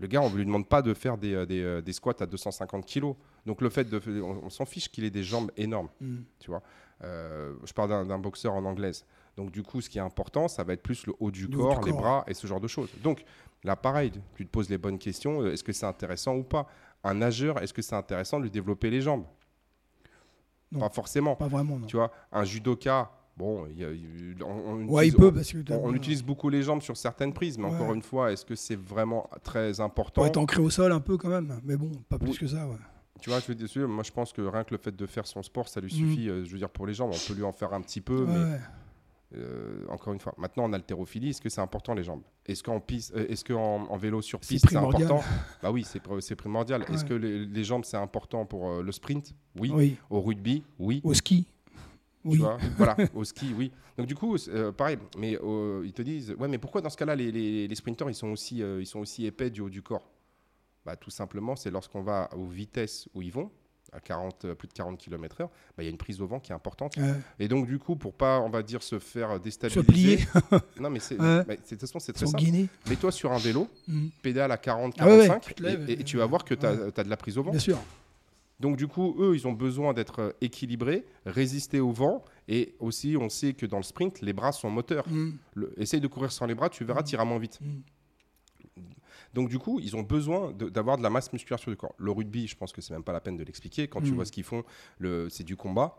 [0.00, 2.14] Le gars, on ne lui demande pas de faire des, euh, des, euh, des squats
[2.18, 3.14] à 250 kilos.
[3.46, 4.00] Donc, le fait de.
[4.22, 5.88] On, on s'en fiche qu'il ait des jambes énormes.
[6.00, 6.16] Mm.
[6.40, 6.62] Tu vois
[7.02, 9.04] Euh, je parle d'un boxeur en anglaise.
[9.36, 11.58] Donc du coup, ce qui est important, ça va être plus le haut du Le
[11.58, 12.88] haut corps, du les corps, bras et ce genre de choses.
[13.02, 13.24] Donc
[13.64, 15.42] là, pareil, tu te poses les bonnes questions.
[15.42, 16.66] euh, Est-ce que c'est intéressant ou pas?
[17.02, 19.24] Un nageur, est-ce que c'est intéressant de lui développer les jambes?
[20.72, 20.80] Non.
[20.80, 21.36] Pas forcément.
[21.36, 21.86] Pas vraiment, non.
[21.86, 23.88] Tu vois, un judoka, bon, y a-
[24.44, 25.72] on, on Ouais, il utilise- peut parce que.
[25.72, 27.74] on- on utilise beaucoup les jambes sur certaines prises, mais Ouais.
[27.74, 30.24] encore une fois, est-ce que c'est vraiment très Pour important?
[30.24, 31.60] Être ancré au sol un peu quand même.
[31.64, 32.38] Mais bon, pas plus Oui.
[32.38, 32.76] que ça, ouais.
[33.20, 35.26] Tu vois, je veux dire, moi je pense que rien que le fait de faire
[35.26, 36.10] son sport, ça lui Mhm.
[36.10, 36.28] suffit.
[36.28, 38.26] euh, je veux dire, pour les jambes, on peut lui en faire un petit peu,
[38.26, 38.58] mais.
[39.36, 42.22] Euh, encore une fois, maintenant en haltérophilie, est-ce que c'est important les jambes?
[42.46, 45.22] Est-ce qu'en piste, euh, est-ce qu'en en vélo sur piste c'est important?
[45.62, 46.84] Bah oui, c'est c'est primordial.
[46.92, 49.34] Est-ce que les, les jambes c'est important pour euh, le sprint?
[49.58, 49.70] Oui.
[49.74, 49.96] Oui.
[50.10, 50.62] Au rugby?
[50.78, 51.00] Oui.
[51.04, 51.46] Au ski?
[52.22, 52.38] Tu Oui.
[52.38, 52.58] vois?
[52.76, 53.72] Voilà, au ski, oui.
[53.98, 54.36] Donc du coup,
[54.76, 54.98] pareil.
[55.18, 55.32] Mais
[55.84, 58.28] ils te disent, ouais, mais pourquoi dans ce cas-là les, les, les sprinteurs ils sont
[58.28, 60.08] aussi, ils sont aussi épais du haut du corps?
[60.84, 63.50] Bah tout simplement, c'est lorsqu'on va aux vitesses où ils vont,
[63.94, 66.40] à 40, euh, plus de 40 km/h, bah, il y a une prise au vent
[66.40, 66.96] qui est importante.
[66.96, 67.14] Ouais.
[67.38, 69.82] Et donc, du coup, pour pas, on va dire, se faire Se déstabiliser.
[70.16, 70.26] plier,
[70.80, 71.44] non, mais c'est, Ouais.
[71.46, 72.42] mais c'est- de toute façon, c'est très simple.
[72.88, 74.10] Mets-toi sur un vélo, Mhm.
[74.22, 76.44] pédale à 40, Ah ouais, ouais, 45, tu te lèves, et, et tu vas voir
[76.44, 77.50] que tu as, de la prise au vent.
[77.52, 77.78] Bien sûr.
[78.60, 82.24] Donc, du coup, eux, ils ont besoin d'être euh, équilibrés, résister au vent.
[82.46, 85.04] Et aussi, on sait que dans le sprint, les bras sont moteurs.
[85.54, 87.58] Le- essaye de courir sans les bras, tu verras, tu iras moins vite.
[89.34, 91.94] Donc du coup, ils ont besoin d'avoir de, la masse musculaire sur le corps.
[91.98, 93.88] Le rugby, je pense que c'est même pas la peine de l'expliquer.
[93.88, 94.14] Quand tu Mm.
[94.14, 94.62] vois ce qu'ils font,
[95.28, 95.96] c'est du combat.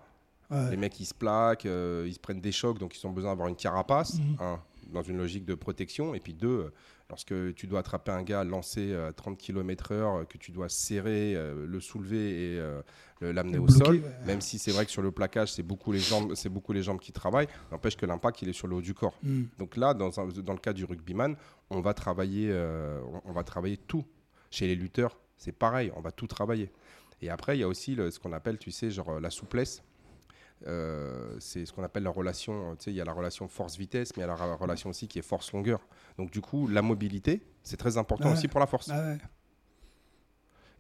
[0.50, 0.70] Ouais.
[0.70, 3.32] Les mecs, ils se plaquent, euh, ils se prennent des chocs, donc ils ont besoin
[3.32, 4.60] d'avoir une carapace, un,
[4.92, 6.16] dans une logique de protection.
[6.16, 6.72] Et puis deux,
[7.10, 11.66] lorsque tu dois attraper un gars lancé à 30 km/h, que tu dois serrer, euh,
[11.68, 12.82] le soulever et euh,
[13.22, 14.26] l'amener au sol, ouais.
[14.26, 17.00] même si c'est vrai que sur le plaquage, c'est beaucoup les jambes, beaucoup les jambes
[17.00, 19.18] qui travaillent, n'empêche que l'impact, il est sur le haut du corps.
[19.24, 19.48] Mhm.
[19.60, 21.36] Donc là, dans, un- dans le cas du rugbyman,
[21.70, 24.06] on va travailler, euh, on, va travailler tout.
[24.52, 26.72] Chez les lutteurs, c'est pareil, on va tout travailler.
[27.22, 29.82] Et après, il y a aussi le- ce qu'on appelle, tu sais, genre la souplesse.
[30.68, 34.16] Euh, c'est ce qu'on appelle la relation, tu sais, il y a la relation force-vitesse,
[34.16, 35.80] mais il y a la relation aussi qui est force-longueur.
[36.18, 38.34] Donc du coup, la mobilité, c'est très important Ouais.
[38.34, 38.90] aussi pour la force.
[38.92, 39.18] Ah ouais.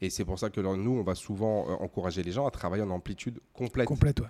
[0.01, 2.83] Et c'est pour ça que nous, on va souvent euh, encourager les gens à travailler
[2.83, 3.87] en amplitude complète.
[3.87, 4.27] Complète, ouais.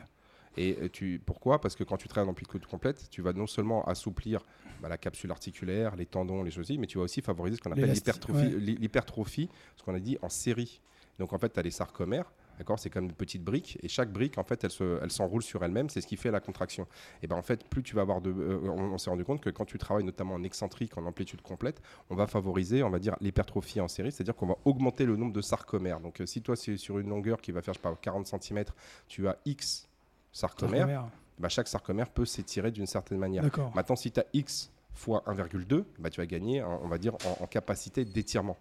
[0.57, 1.59] Et euh, tu, pourquoi?
[1.59, 4.41] Parce que quand tu travailles en amplitude complète, tu vas non seulement assouplir
[4.81, 7.71] bah, la capsule articulaire, les tendons, les choses, mais tu vas aussi favoriser ce qu'on
[7.71, 9.49] appelle l'hypertrophie, ouais.
[9.75, 10.81] ce qu'on a dit en série.
[11.19, 14.11] Donc en fait, tu as les sarcomères, d'accord C'est comme une petite brique, et chaque
[14.11, 16.87] brique, en fait, elle, se, elle s'enroule sur elle-même, c'est ce qui fait la contraction.
[17.23, 18.31] Et ben en fait, plus tu vas avoir de.
[18.31, 21.41] euh, on, on s'est rendu compte que quand tu travailles notamment en excentrique, en amplitude
[21.41, 25.15] complète, on va favoriser, on va dire, l'hypertrophie en série, c'est-à-dire qu'on va augmenter le
[25.15, 25.99] nombre de sarcomères.
[25.99, 28.27] Donc euh, si toi, c'est sur une longueur qui va faire, je sais pas, 40
[28.27, 28.65] cm,
[29.07, 29.87] tu as X
[30.31, 31.05] sarcomères, Sarcomère.
[31.39, 33.43] bah, chaque sarcomère peut s'étirer d'une certaine manière.
[33.43, 33.71] D'accord.
[33.75, 37.15] Maintenant, si tu as X fois 1,2, bah, tu vas gagner, en- on va dire,
[37.25, 38.57] en, en capacité d'étirement.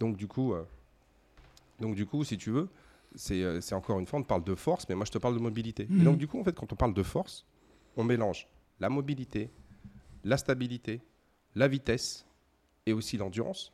[0.00, 0.64] Donc, du coup, euh,
[1.80, 2.68] donc, du coup, si tu veux,
[3.14, 5.18] c'est euh, c'est encore une fois, on te parle de force, mais moi, je te
[5.18, 5.84] parle de mobilité.
[5.84, 6.04] Et Mhm.
[6.04, 7.44] donc, du coup, en fait, quand on parle de force,
[7.96, 8.48] on mélange
[8.80, 9.50] la mobilité,
[10.24, 11.00] la stabilité,
[11.54, 12.26] la vitesse
[12.86, 13.72] et aussi l'endurance.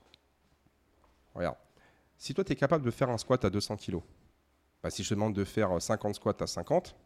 [1.34, 1.56] Regarde,
[2.16, 3.98] si toi, tu es capable de faire un squat à 200 kg,
[4.82, 6.96] bah, si je te demande de faire euh, 50 squats à 50,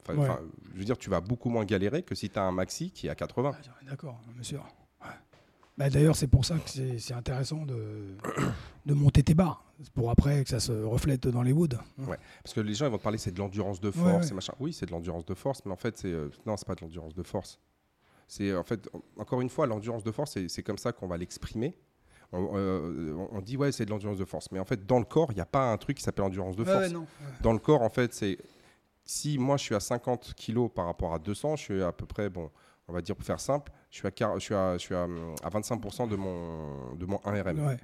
[0.00, 0.28] enfin, Ouais.
[0.28, 0.40] enfin,
[0.72, 3.06] je veux dire, tu vas beaucoup moins galérer que si tu as un maxi qui
[3.06, 3.52] est à 80.
[3.54, 4.66] Ah, D'accord, bien sûr.
[5.02, 5.08] Ouais.
[5.76, 8.16] Bah, D'ailleurs, c'est pour ça que c'est c'est intéressant de,
[8.86, 9.64] de monter tes barres.
[9.94, 11.76] Pour après que ça se reflète dans les woods.
[12.42, 14.30] Parce que les gens ils vont te parler c'est de l'endurance de Ouais, force ouais.
[14.32, 14.52] et machin.
[14.60, 16.80] Oui, c'est de l'endurance de force, mais en fait c'est euh, non, c'est pas de
[16.82, 17.58] l'endurance de force.
[18.26, 21.06] C'est en fait en- encore une fois l'endurance de force, c'est- c'est comme ça qu'on
[21.06, 21.76] va l'exprimer.
[22.32, 25.04] On, euh, on- dit ouais c'est de l'endurance de force, mais en fait dans le
[25.04, 26.90] corps il n'y a pas un truc qui s'appelle endurance de force.
[26.92, 27.06] non.
[27.40, 28.36] Dans le corps en fait c'est
[29.04, 32.04] si moi je suis à 50 kg par rapport à 200, je suis à peu
[32.04, 32.50] près bon.
[32.88, 35.04] On va dire pour faire simple, je suis à, je suis à, je suis à,
[35.04, 37.58] hum, à 25% de mon, de mon 1RM.
[37.66, 37.76] Ouais.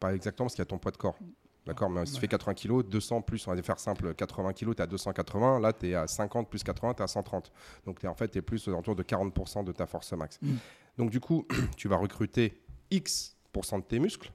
[0.00, 1.18] Pas exactement parce qu'il y a ton poids de corps.
[1.66, 4.74] D'accord Mais si tu fais 80 kg, 200 plus, on va faire simple, 80 kg,
[4.74, 5.60] tu es à 280.
[5.60, 7.52] Là, tu es à 50 plus 80, tu es à 130.
[7.84, 10.38] Donc, es, en fait, tu es plus aux alentours de 40% de ta force max.
[10.40, 10.54] Mm.
[10.96, 14.32] Donc, du coup, tu vas recruter X de tes muscles.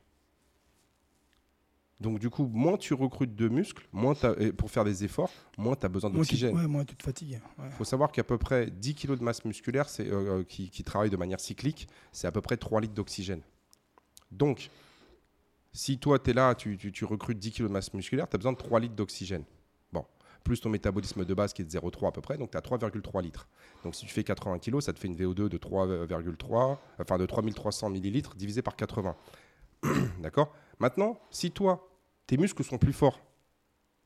[2.00, 4.14] Donc, du coup, moins tu recrutes de muscles, moins
[4.58, 6.56] pour faire des efforts, moins tu as besoin d'oxygène.
[6.56, 7.40] ouais, moi, tu te fatigues.
[7.58, 7.68] Ouais.
[7.68, 10.70] Il faut savoir qu'à peu près 10 kg de masse musculaire c'est, euh, euh, qui,
[10.70, 13.42] qui travaille de manière cyclique, c'est à peu près 3 litres d'oxygène.
[14.32, 14.70] Donc,
[15.74, 18.54] si toi, tu es là, tu, recrutes 10 kg de masse musculaire, tu as besoin
[18.54, 19.44] de 3 litres d'oxygène.
[19.92, 20.06] Bon,
[20.44, 22.62] plus ton métabolisme de base qui est de 0,3 à peu près, donc tu as
[22.62, 23.48] 3,3 litres.
[23.84, 27.26] Donc, si tu fais 80 kg, ça te fait une VO2 de 3,3, enfin de
[27.26, 29.16] 3300 millilitres divisé par 80.
[30.20, 30.54] D'accord?
[30.80, 31.90] Maintenant, si toi,
[32.28, 33.20] tes muscles sont plus forts,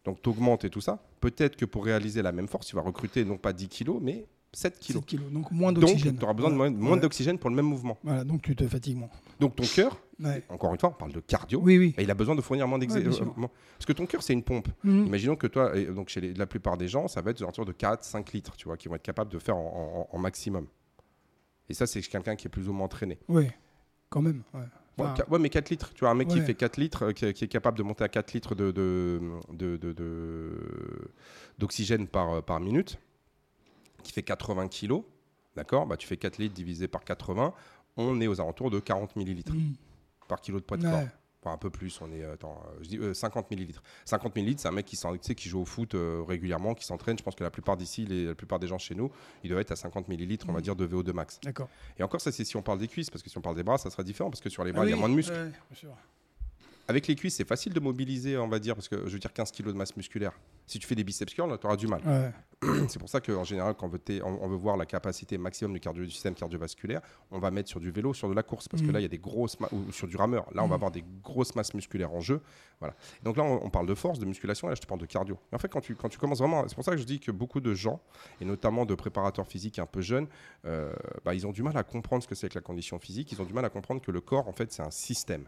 [0.06, 2.82] donc tu augmentes et tout ça, peut-être que pour réaliser la même force, tu vas
[2.82, 4.26] recruter non pas 10 kg, mais
[4.58, 4.94] 7 kg.
[4.94, 6.18] 7 kilos, donc moins Donc, d'oxygène.
[6.18, 7.00] tu auras besoin de moins, Ouais.
[7.00, 7.96] d'oxygène pour le même mouvement.
[8.04, 9.10] Voilà, donc tu te fatigues moins.
[9.40, 10.44] Donc, ton cœur, Ouais.
[10.50, 11.94] encore une fois, on parle de cardio, Oui, oui.
[11.96, 13.20] et il a besoin de fournir moins d'exercice.
[13.20, 14.68] Parce que ton cœur, c'est une pompe.
[14.84, 15.06] Mhm.
[15.06, 17.66] Imaginons que toi, et donc chez les- la plupart des gens, ça va être autour
[17.66, 20.20] de 4, 5 litres, tu vois, qui vont être capables de faire en, en- en
[20.20, 20.66] maximum.
[21.70, 23.20] Et ça, c'est quelqu'un qui est plus ou moins entraîné.
[23.28, 23.48] Oui,
[24.10, 24.42] quand même.
[24.56, 24.62] Ouais.
[25.00, 25.94] Enfin, mais 4 litres.
[25.94, 28.04] Tu vois, un mec qui fait 4 litres, euh, qui, qui est capable de monter
[28.04, 29.22] à 4 litres de, de-
[29.54, 31.12] de- de- de-
[31.60, 32.98] d'oxygène par, euh, par minute,
[34.08, 35.04] qui fait 80 kilos,
[35.56, 37.54] d'accord bah, Tu fais 4 litres divisé par 80,
[37.98, 39.54] on est aux alentours de 40 millilitres
[40.28, 40.92] par kilo de poids de Ouais.
[40.92, 41.04] corps.
[41.44, 42.24] Enfin, un peu plus, on est.
[42.24, 43.84] euh, Attends, euh, je dis euh, 50 millilitres.
[44.06, 46.74] 50 millilitres, c'est un mec qui, s'en- tu sais, qui joue au foot euh, régulièrement,
[46.74, 47.18] qui s'entraîne.
[47.18, 49.12] Je pense que la plupart d'ici, les- la plupart des gens chez nous,
[49.44, 50.64] ils doivent être à 50 millilitres, on va Mhm.
[50.64, 51.40] dire, de VO2 max.
[51.44, 51.70] D'accord.
[52.00, 53.64] Et encore, ça, c'est si on parle des cuisses, parce que si on parle des
[53.64, 55.14] bras, ça sera différent, parce que sur les bras, Ah il y a moins de
[55.14, 55.52] muscles.
[56.88, 59.34] Avec les cuisses, c'est facile de mobiliser, on va dire, parce que je veux dire
[59.34, 60.32] 15 kg de masse musculaire.
[60.66, 62.02] Si tu fais des biceps curls, tu auras du mal.
[62.06, 62.32] Ouais.
[62.90, 65.38] C'est pour ça qu'en général, quand on veut, t- on- on veut voir la capacité
[65.38, 68.44] maximum du, cardio- du système cardiovasculaire, on va mettre sur du vélo, sur de la
[68.44, 68.94] course, parce que Mhm.
[68.94, 70.46] là, il y a des grosses ou sur du rameur.
[70.54, 72.42] Là, on va avoir des grosses masses musculaires en jeu.
[72.80, 72.96] Voilà.
[73.24, 75.06] Donc là, on, on parle de force, de musculation, et là, je te parle de
[75.06, 75.38] cardio.
[75.52, 77.20] Et en fait, quand tu, quand tu commences vraiment, c'est pour ça que je dis
[77.20, 78.02] que beaucoup de gens,
[78.42, 80.28] et notamment de préparateurs physiques un peu jeunes,
[80.66, 80.92] euh,
[81.24, 83.32] bah, ils ont du mal à comprendre ce que c'est que la condition physique.
[83.32, 85.48] Ils ont du mal à comprendre que le corps, en fait, c'est un système.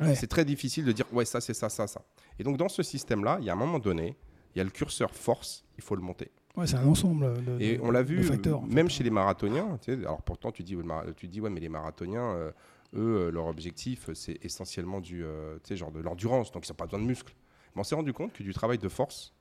[0.00, 0.14] Ouais.
[0.14, 2.02] C'est très difficile de dire ouais ça c'est ça ça ça.
[2.38, 4.16] Et donc dans ce système là, il y a un moment donné,
[4.54, 6.30] il y a le curseur force, il faut le monter.
[6.56, 8.94] Ouais, c'est un ensemble de, Et de- on l'a vu facteurs, en même fait.
[8.96, 9.78] chez les marathoniens.
[9.82, 10.76] tu sais, alors pourtant tu dis
[11.16, 12.50] tu dis ouais mais les marathoniens euh,
[12.94, 16.76] eux euh, leur objectif euh, c'est essentiellement du euh, genre de l'endurance donc ils n'ont
[16.76, 17.34] pas besoin de muscles.
[17.74, 19.32] Mais on s'est rendu compte que du travail de force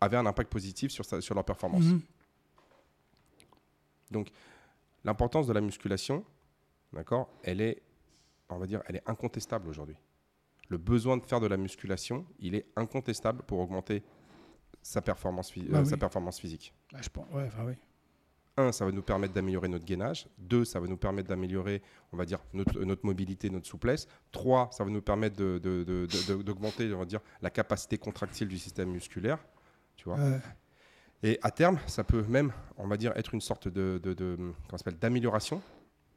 [0.00, 1.84] avait un impact positif sur, sa- sur leur performance.
[1.84, 2.00] Mhm.
[5.04, 6.24] L'importance de la musculation,
[6.92, 7.80] d'accord, elle est,
[8.54, 9.96] on va dire, elle est incontestable aujourd'hui.
[10.68, 14.02] Le besoin de faire de la musculation, il est incontestable pour augmenter
[14.82, 15.86] sa performance, Bah euh, oui.
[15.88, 16.72] sa performance physique.
[16.92, 17.26] Bah, je pense.
[17.32, 17.74] Ouais, enfin, oui.
[18.56, 20.26] Un, ça va nous permettre d'améliorer notre gainage.
[20.38, 21.82] Deux, ça va nous permettre d'améliorer,
[22.12, 24.06] on va dire, notre, notre mobilité, notre souplesse.
[24.32, 29.38] Trois, ça va nous permettre d'augmenter, on va dire, la capacité contractile du système musculaire.
[29.96, 30.18] Tu vois.
[31.22, 34.00] Et à terme, ça peut même, on va dire, être une sorte de,
[35.00, 35.62] d'amélioration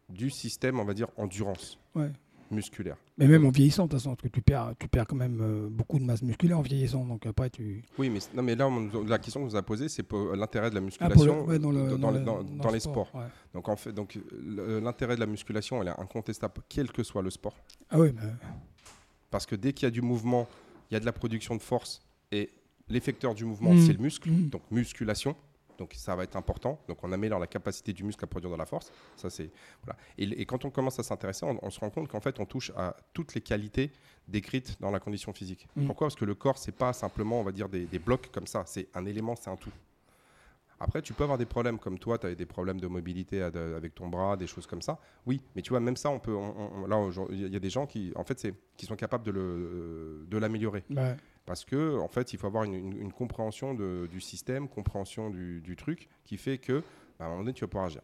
[0.09, 2.11] du système, on va dire, endurance Ouais.
[2.51, 2.97] Musculaire.
[3.17, 5.39] Mais même en vieillissant, de toute façon, parce que tu perds, tu perds quand même
[5.41, 7.05] euh, beaucoup de masse musculaire en vieillissant.
[7.05, 7.83] Donc après, tu.
[7.97, 10.69] Oui, mais, non, mais là, on la question qu'on nous a posée, c'est pour l'intérêt
[10.69, 13.21] de la Ah, le- musculation ouais, dans, le- dans, dans dans- les sport, sports.
[13.21, 13.27] ouais.
[13.53, 17.21] Donc, en fait, donc, le- l'intérêt de la musculation, elle est incontestable, quel que soit
[17.21, 17.55] le sport.
[17.89, 18.21] Ah oui, bah,
[19.31, 20.47] Parce que dès qu'il y a du mouvement,
[20.89, 22.01] il y a de la production de force,
[22.31, 22.49] et
[22.89, 23.85] l'effecteur du mouvement, Mhm.
[23.85, 24.49] c'est le muscle, Mhm.
[24.49, 25.35] donc musculation.
[25.77, 26.79] Donc ça va être important.
[26.87, 28.91] Donc on améliore la capacité du muscle à produire de la force.
[29.15, 29.49] Ça c'est
[29.83, 29.97] voilà.
[30.17, 32.45] Et, et quand on commence à s'intéresser, on, on se rend compte qu'en fait on
[32.45, 33.91] touche à toutes les qualités
[34.27, 35.67] décrites dans la condition physique.
[35.75, 35.85] Mhm.
[35.87, 36.07] Pourquoi?
[36.07, 38.63] Parce que le corps c'est pas simplement on va dire des, des blocs comme ça.
[38.65, 39.71] C'est un élément, c'est un tout.
[40.79, 43.95] Après, tu peux avoir des problèmes comme toi, tu as des problèmes de mobilité avec
[43.95, 44.99] ton bras, des choses comme ça.
[45.25, 46.33] Oui, mais tu vois, même ça, on peut.
[46.35, 50.25] on- on- là, il y a des gens qui, en fait, qui sont capables de,
[50.27, 50.83] de l'améliorer.
[51.45, 55.29] Parce que, en fait, il faut avoir une, une- une compréhension de- du système, compréhension
[55.29, 56.79] du, du truc, qui fait que,
[57.19, 58.01] bah, à un moment donné, tu vas pouvoir agir.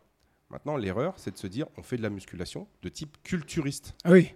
[0.49, 3.93] Maintenant, l'erreur, c'est de se dire, on fait de la musculation de type culturiste.
[4.04, 4.34] ah oui.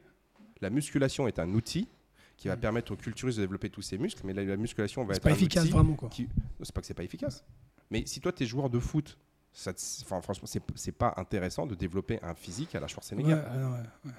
[0.61, 1.89] La musculation est un outil
[2.37, 5.13] qui va permettre aux culturistes de développer tous ses muscles, mais la, la musculation va
[5.13, 6.09] C'est être pas un efficace outil vraiment quoi.
[6.09, 6.29] qui-
[6.61, 7.43] c'est pas que c'est pas efficace.
[7.91, 9.17] Mais si toi, tu es joueur de foot,
[9.51, 13.33] ça te- enfin, franchement, c'est pas intéressant de développer un physique à la Schwarzenegger.
[13.33, 13.63] Ouais, ah ouais,
[14.05, 14.11] ouais.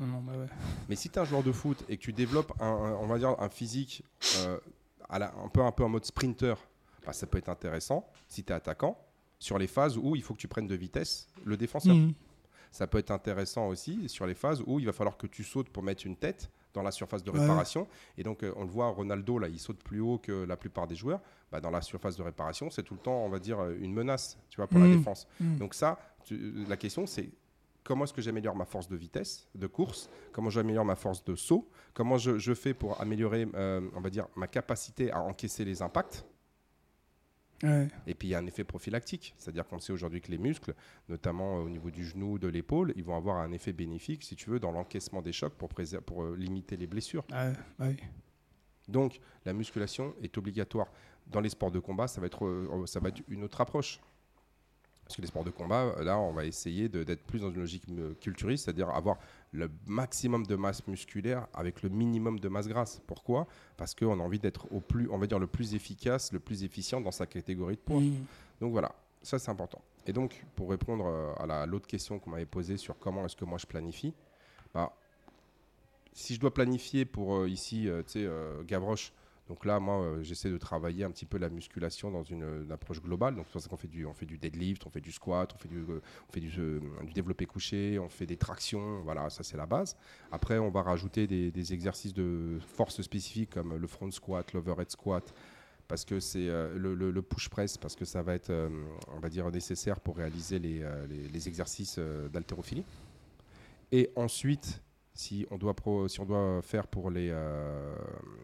[0.00, 0.46] Non, non, bah ouais.
[0.88, 3.06] Mais si tu es un joueur de foot et que tu développes un, un- on
[3.06, 4.02] va dire un physique
[4.38, 4.58] euh,
[5.08, 6.56] à la- un, peu, un peu en mode sprinter,
[7.04, 8.96] bah, ça peut être intéressant si tu es attaquant
[9.38, 11.94] sur les phases où il faut que tu prennes de vitesse le défenseur.
[11.96, 12.12] Mhm.
[12.70, 15.68] Ça peut être intéressant aussi sur les phases où il va falloir que tu sautes
[15.70, 17.40] pour mettre une tête dans la surface de Ouais.
[17.40, 17.88] réparation.
[18.18, 20.86] Et donc, euh, on le voit, Ronaldo, là, il saute plus haut que la plupart
[20.86, 21.20] des joueurs.
[21.50, 23.94] Bah, dans la surface de réparation, c'est tout le temps, on va dire, euh, une
[23.94, 24.98] menace tu vois, pour la Mhm.
[24.98, 25.26] défense.
[25.40, 25.56] Mhm.
[25.56, 27.30] Donc ça, tu- la question, c'est
[27.88, 31.34] comment est-ce que j'améliore ma force de vitesse, de course Comment j'améliore ma force de
[31.34, 35.64] saut Comment je, je fais pour améliorer, euh, on va dire, ma capacité à encaisser
[35.64, 36.26] les impacts
[37.64, 37.88] Ouais.
[38.06, 40.74] et puis il y a un effet prophylactique, c'est-à-dire qu'on sait aujourd'hui que les muscles,
[41.08, 44.36] notamment euh, au niveau du genou, de l'épaule, ils vont avoir un effet bénéfique, si
[44.36, 47.24] tu veux, dans l'encaissement des chocs pour, euh, limiter les blessures.
[47.32, 47.50] Ah.
[48.86, 50.86] Donc la musculation est obligatoire.
[51.26, 54.00] Dans les sports de combat, ça va être, euh, ça va être une autre approche.
[55.08, 57.84] Parce que les sports de combat, là, on va essayer d'être plus dans une logique
[57.88, 59.16] euh, culturiste, c'est-à-dire avoir
[59.52, 63.00] le maximum de masse musculaire avec le minimum de masse grasse.
[63.06, 63.46] Pourquoi?
[63.78, 66.62] Parce qu'on a envie d'être au plus, on va dire, le plus efficace, le plus
[66.62, 68.00] efficient dans sa catégorie de poids.
[68.00, 68.22] Mhm.
[68.60, 69.80] Donc voilà, ça c'est important.
[70.06, 73.36] Et donc, pour répondre euh, à la- l'autre question qu'on m'avait posée sur comment est-ce
[73.36, 74.12] que moi je planifie,
[74.74, 74.94] bah,
[76.12, 79.12] si je dois planifier pour euh, ici, euh, tu sais, euh, Gavroche,
[79.48, 82.70] donc là, moi, euh, j'essaie de travailler un petit peu la musculation dans une, une
[82.72, 83.34] approche globale.
[83.34, 85.58] Donc c'est pour ça qu'on fait du, fait du deadlift, on fait du squat, on
[85.58, 89.00] fait du, euh, on fait du, euh, du développé couché, on fait des tractions.
[89.02, 89.96] Voilà, ça c'est la base.
[90.30, 95.34] Après, on va rajouter des, exercices de force spécifiques comme le front squat, l'overhead squat,
[95.86, 98.68] parce que c'est euh, le, le- push press, parce que ça va être, euh,
[99.08, 102.84] on va dire, nécessaire pour réaliser les, euh, les- les exercices euh, d'haltérophilie.
[103.92, 104.82] Et ensuite,
[105.18, 107.92] si on doit, pro- si on doit faire pour les, euh,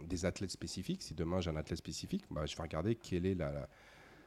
[0.08, 3.36] des athlètes spécifiques, si demain j'ai un athlète spécifique, bah, je vais regarder quelle est
[3.36, 3.68] la, la-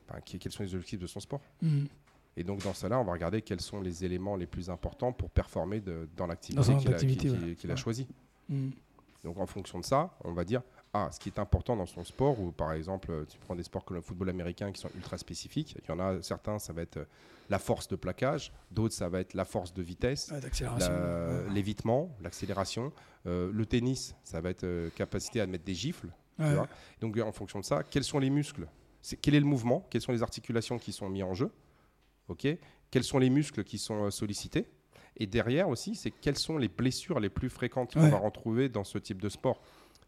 [0.09, 1.41] enfin, qui- quels sont les objectifs de son sport.
[1.61, 1.87] Mhm.
[2.37, 5.29] Et donc dans cela, on va regarder quels sont les éléments les plus importants pour
[5.29, 6.61] performer de- dans l'activité
[7.55, 7.77] qu'il a, ouais.
[7.77, 8.07] choisie.
[8.47, 8.71] Mhm.
[9.23, 10.61] Donc en fonction de ça, on va dire,
[10.93, 13.63] ah, ce qui est important dans son sport, ou par exemple, euh, tu prends des
[13.63, 15.75] sports comme le football américain qui sont ultra spécifiques.
[15.83, 17.05] Il y en a certains, ça va être euh,
[17.49, 20.31] la force de plaquage, d'autres, ça va être la force de vitesse,
[20.79, 22.91] la- l'évitement, l'accélération.
[23.25, 26.09] Euh, le tennis, ça va être euh, capacité à mettre des gifles.
[26.37, 26.53] tu Ouais.
[26.53, 26.67] vois.
[27.01, 28.67] Donc, en fonction de ça, quels sont les muscles
[29.21, 31.51] Quel est le mouvement Quelles sont les articulations qui sont mis en jeu
[32.27, 32.47] Ok
[32.91, 34.67] Quels sont les muscles qui sont sollicités
[35.17, 38.83] Et derrière aussi, c'est quelles sont les blessures les plus fréquentes qu'on va retrouver dans
[38.83, 39.61] ce type de sport.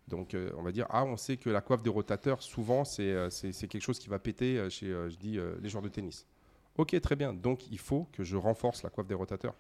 [0.08, 3.12] Donc, euh, on va dire, ah, on sait que la coiffe des rotateurs, souvent, c'est
[3.12, 6.26] euh, quelque chose qui va péter euh, chez, euh, je dis, les joueurs de tennis.
[6.78, 7.34] Ok, très bien.
[7.34, 9.56] Donc, il faut que je renforce la coiffe des rotateurs.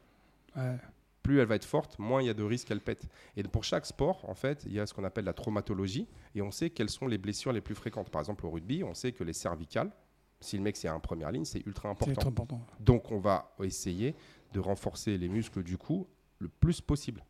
[0.55, 0.77] Ouais.
[1.21, 3.07] Plus elle va être forte, moins il y a de risques qu'elle pète.
[3.35, 6.41] Et pour chaque sport, en fait, il y a ce qu'on appelle la traumatologie, et
[6.41, 8.09] on sait quelles sont les blessures les plus fréquentes.
[8.09, 9.91] Par exemple, au rugby, on sait que les cervicales,
[10.39, 12.13] si le mec c'est en première ligne, c'est ultra important.
[12.13, 12.61] très important.
[12.79, 14.15] Donc, on va essayer
[14.53, 16.07] de renforcer les muscles du cou
[16.39, 17.23] le plus possible.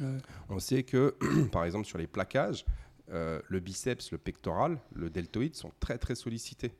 [0.00, 0.16] Ouais.
[0.48, 1.14] On sait que,
[1.52, 2.64] par exemple, sur les plaquages,
[3.10, 6.72] euh, le biceps, le pectoral, le deltoïde sont très très sollicités.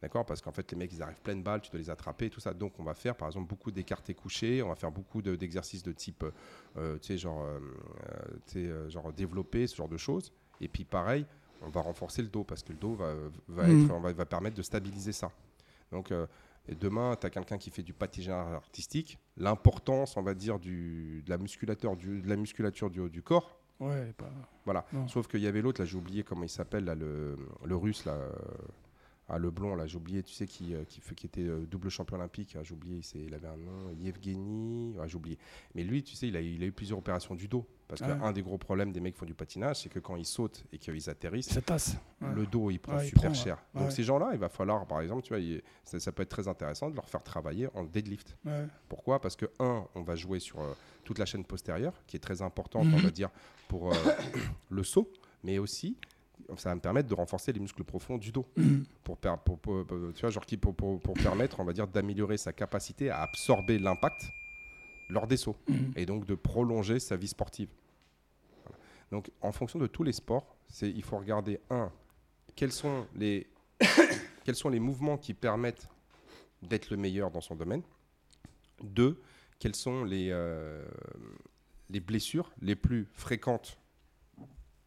[0.00, 0.24] D'accord?
[0.24, 2.38] Parce qu'en fait, les mecs, ils arrivent pleine balle, tu dois les attraper et tout
[2.40, 2.54] ça.
[2.54, 5.82] Donc, on va faire, par exemple, beaucoup d'écartés couchés, on va faire beaucoup de- d'exercices
[5.82, 6.24] de, type,
[6.76, 7.58] euh, tu sais, genre, euh,
[8.56, 10.32] euh, euh, genre développer, ce genre de choses.
[10.60, 11.26] Et puis, pareil,
[11.62, 13.12] on va renforcer le dos parce que le dos va,
[13.48, 15.32] va, être- on va, va permettre de stabiliser ça.
[15.90, 16.26] Donc, euh,
[16.68, 19.18] et demain, tu as quelqu'un qui fait du patinage artistique.
[19.36, 23.22] L'importance, on va dire, du, de la musculature du, de la musculature du haut du
[23.22, 24.28] corps, Ouais, pas-
[24.64, 24.84] voilà.
[24.92, 25.06] Non.
[25.06, 28.04] Sauf qu'il y avait l'autre, là, j'ai oublié comment il s'appelle, là, le, le russe,
[28.04, 28.12] là.
[28.12, 28.32] euh,
[29.30, 32.16] Ah, le blond, là, j'ai oublié, tu sais, qui, euh, qui, était euh, double champion
[32.16, 32.56] olympique.
[32.58, 34.94] Ah, j'ai oublié, il avait un nom, Yevgeny.
[34.96, 35.38] Ouais, j'ai oublié.
[35.74, 37.66] Mais lui, tu sais, il a, il a eu plusieurs opérations du dos.
[37.88, 38.08] Parce Ouais.
[38.08, 40.64] qu'un des gros problèmes des mecs qui font du patinage, c'est que quand ils sautent
[40.72, 41.60] et qu'ils atterrissent, Ça.
[42.20, 42.34] Ouais.
[42.34, 43.58] le dos, il prend Ouais, il super prend, cher.
[43.74, 46.28] Donc, ces gens-là, il va falloir, par exemple, tu vois, il- ça, ça peut être
[46.30, 48.36] très intéressant de leur faire travailler en deadlift.
[48.88, 49.20] Pourquoi?
[49.20, 50.72] Parce que, un, on va jouer sur euh,
[51.04, 52.94] toute la chaîne postérieure, qui est très importante, Mhm.
[52.94, 53.30] on va dire,
[53.68, 53.96] pour euh,
[54.70, 55.10] le saut,
[55.44, 55.96] mais aussi,
[56.56, 58.46] ça va me permettre de renforcer les muscles profonds du dos.
[58.56, 58.84] Mhm.
[59.04, 59.28] Pour, tu
[60.20, 60.74] vois, genre qui, pour,
[61.22, 64.30] permettre, on va dire, d'améliorer sa capacité à absorber l'impact
[65.10, 65.92] lors des sauts, Mhm.
[65.96, 67.68] et donc de prolonger sa vie sportive.
[68.64, 68.78] Voilà.
[69.10, 71.90] Donc, en fonction de tous les sports, c'est, il faut regarder, un,
[72.56, 73.46] quels sont les,
[74.44, 75.88] quels sont les mouvements qui permettent
[76.62, 77.82] d'être le meilleur dans son domaine.
[78.82, 79.20] Deux,
[79.58, 80.84] quelles sont les, euh,
[81.88, 83.78] les blessures les plus fréquentes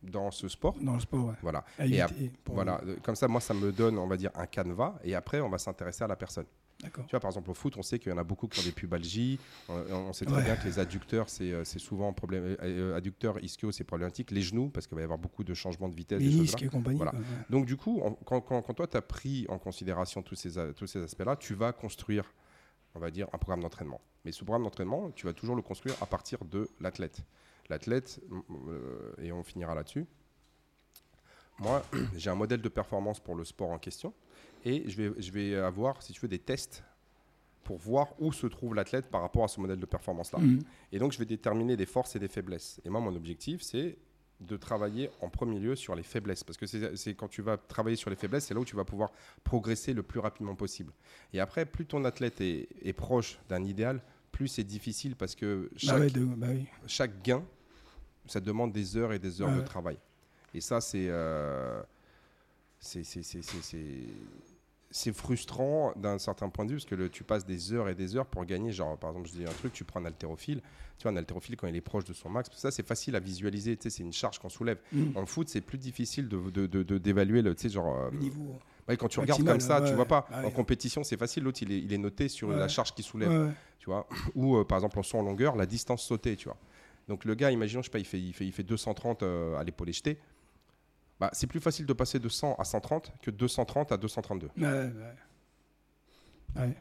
[0.03, 0.75] dans ce sport.
[0.81, 1.33] Dans le sport, ouais.
[1.41, 1.63] Voilà.
[1.77, 2.01] À Et
[2.43, 2.81] pour- voilà.
[3.03, 4.95] Comme ça, moi, ça me donne, on va dire, un canevas.
[5.03, 6.45] Et après, on va s'intéresser à la personne.
[6.81, 7.05] D'accord.
[7.05, 8.63] Tu vois, par exemple, au foot, on sait qu'il y en a beaucoup qui ont
[8.63, 9.37] des pubalgies.
[9.69, 10.43] On, on sait très Ouais.
[10.43, 12.43] bien que les adducteurs, c'est euh, souvent problème.
[12.43, 14.31] euh, euh, adducteurs, ischio, c'est problématique.
[14.31, 16.19] Les genoux, parce qu'il va y avoir beaucoup de changements de vitesse.
[16.19, 16.95] Ménisque et compagnie.
[16.97, 17.11] Voilà.
[17.11, 17.25] quoi, ouais.
[17.51, 20.87] donc du coup, quand, quand- quand toi, tu as pris en considération tous ces, tous
[20.87, 22.25] ces aspects-là, tu vas construire,
[22.95, 24.01] on va dire, un programme d'entraînement.
[24.25, 27.21] Mais ce programme d'entraînement, tu vas toujours le construire à partir de l'athlète.
[27.69, 28.19] L'athlète,
[28.67, 30.05] euh, et on finira là-dessus,
[31.59, 31.83] moi,
[32.15, 34.13] j'ai un modèle de performance pour le sport en question,
[34.65, 36.83] et je vais, je vais avoir, si tu veux, des tests
[37.63, 40.39] pour voir où se trouve l'athlète par rapport à ce modèle de performance-là.
[40.39, 40.61] Mhm.
[40.91, 42.81] Et donc, je vais déterminer des forces et des faiblesses.
[42.83, 43.97] Et moi, mon objectif, c'est
[44.41, 46.43] de travailler en premier lieu sur les faiblesses.
[46.43, 48.75] Parce que c'est c'est quand tu vas travailler sur les faiblesses, c'est là où tu
[48.75, 49.11] vas pouvoir
[49.43, 50.91] progresser le plus rapidement possible.
[51.33, 55.69] Et après, plus ton athlète est, est proche d'un idéal, plus c'est difficile parce que
[55.71, 56.65] Bah chaque, ouais, de- bah oui.
[56.87, 57.43] chaque gain,
[58.27, 59.63] ça demande des heures et des heures de ouais.
[59.65, 59.97] travail.
[60.53, 61.81] Et ça, c'est euh,
[62.79, 63.03] c'est-
[65.13, 68.15] frustrant d'un certain point de vue parce que le- tu passes des heures et des
[68.15, 68.71] heures pour gagner.
[68.71, 70.61] Genre, par exemple, je dis un truc, tu prends un haltérophile.
[70.97, 73.19] Tu vois, un haltérophile, quand il est proche de son max, ça, c'est facile à
[73.19, 73.75] visualiser.
[73.77, 74.79] Tu sais, c'est une charge qu'on soulève.
[74.91, 75.13] Mhm.
[75.15, 77.55] En foot, c'est plus difficile de- de- de- de- d'évaluer le.
[77.55, 77.95] Tu sais, genre.
[77.97, 78.59] euh, Le niveau.
[78.87, 80.27] Ouais, quand tu regardes comme ça, ouais, tu vois pas.
[80.31, 80.45] ouais.
[80.45, 81.43] En compétition, c'est facile.
[81.43, 84.07] L'autre, il est, il est noté sur la charge qu'il soulève tu vois.
[84.35, 86.57] Ou euh, par exemple en saut en longueur, la distance sautée, tu vois.
[87.07, 89.57] Donc le gars, imaginons, je sais pas, il fait, il fait, il fait 230 euh,
[89.57, 90.19] à l'épaule jetée.
[91.19, 94.49] Bah, c'est plus facile de passer de 100 à 130 que de 230 à 232.
[94.57, 94.91] Ouais, ouais.
[96.55, 96.75] Ouais.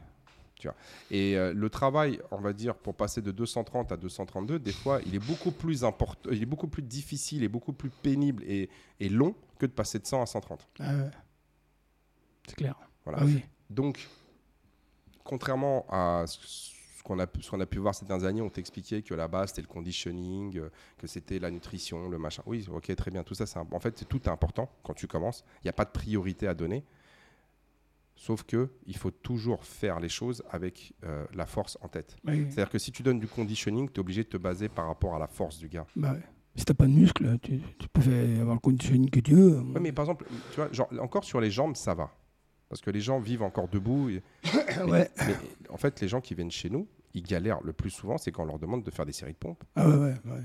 [1.09, 4.99] Et euh, le travail, on va dire, pour passer de 230 à 232, des fois,
[5.07, 8.69] il est beaucoup plus important, il est beaucoup plus difficile et beaucoup plus pénible et,
[8.99, 10.67] et long que de passer de 100 à 130.
[10.79, 11.09] Ouais, ouais.
[12.51, 12.75] C'est clair.
[13.05, 13.19] Voilà.
[13.21, 13.43] Ah oui.
[13.69, 14.07] Donc,
[15.23, 19.27] contrairement à ce qu'on a, pu- a voir ces dernières années, on t'expliquait que la
[19.27, 22.43] base c'était le conditioning, euh, que c'était la nutrition, le machin.
[22.45, 23.23] Oui, ok, très bien.
[23.23, 25.43] Tout ça, c'est en fait, tout est important quand tu commences.
[25.63, 26.83] Il n'y a pas de priorité à donner.
[28.15, 32.17] Sauf que il faut toujours faire les choses avec euh, la force en tête.
[32.25, 32.45] Oui.
[32.49, 35.15] C'est-à-dire que si tu donnes du conditioning, tu es obligé de te baser par rapport
[35.15, 35.87] à la force du gars.
[35.95, 36.21] Bah ouais.
[36.55, 38.01] Si t'as pas de muscles, tu, tu peux
[38.41, 39.59] avoir le conditioning que tu veux.
[39.61, 42.11] Ouais, mais par exemple, tu vois, genre, encore sur les jambes, ça va.
[42.71, 44.09] Parce que les gens vivent encore debout.
[44.09, 44.23] et-
[44.87, 45.09] ouais.
[45.27, 45.35] Mais
[45.69, 48.43] en fait, les gens qui viennent chez nous, ils galèrent le plus souvent, c'est quand
[48.43, 49.61] on leur demande de faire des séries de pompes.
[49.75, 50.41] Ah ouais, ouais, ouais.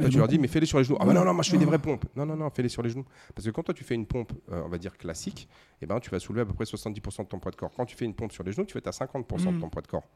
[0.00, 0.96] Toi, tu leur dis, mais fais-les sur les genoux.
[1.00, 2.06] Ah bah non, non, moi je fais des vraies pompes.
[2.16, 3.04] Non, non, non, fais-les sur les genoux.
[3.36, 5.48] Parce que quand toi tu fais une pompe, euh, on va dire classique,
[5.80, 7.70] eh ben, tu vas soulever à peu près 70% de ton poids de corps.
[7.76, 9.60] Quand tu fais une pompe sur les genoux, tu vas être à 50% de Mm.
[9.60, 10.08] ton poids de corps.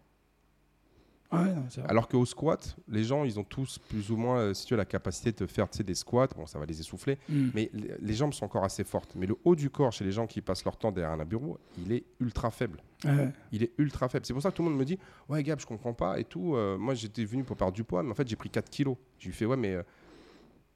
[1.32, 1.64] Ouais, non.
[1.88, 4.78] Alors qu'au squat, les gens, ils ont tous plus ou moins, euh, si tu veux,
[4.78, 6.28] la capacité de faire des squats.
[6.36, 7.18] Bon, ça va les essouffler.
[7.28, 7.48] Mm.
[7.54, 9.14] Mais les les jambes sont encore assez fortes.
[9.16, 11.58] Mais le haut du corps, chez les gens qui passent leur temps derrière un bureau,
[11.78, 12.80] il est ultra faible.
[13.04, 13.30] Ouais.
[13.52, 14.24] Il est ultra faible.
[14.24, 14.98] C'est pour ça que tout le monde me dit
[15.28, 16.54] Ouais, Gab, je comprends pas et tout.
[16.54, 18.96] Euh, moi, j'étais venu pour perdre du poids, mais en fait, j'ai pris 4 kilos.
[19.18, 19.82] Je lui fais Ouais, mais euh,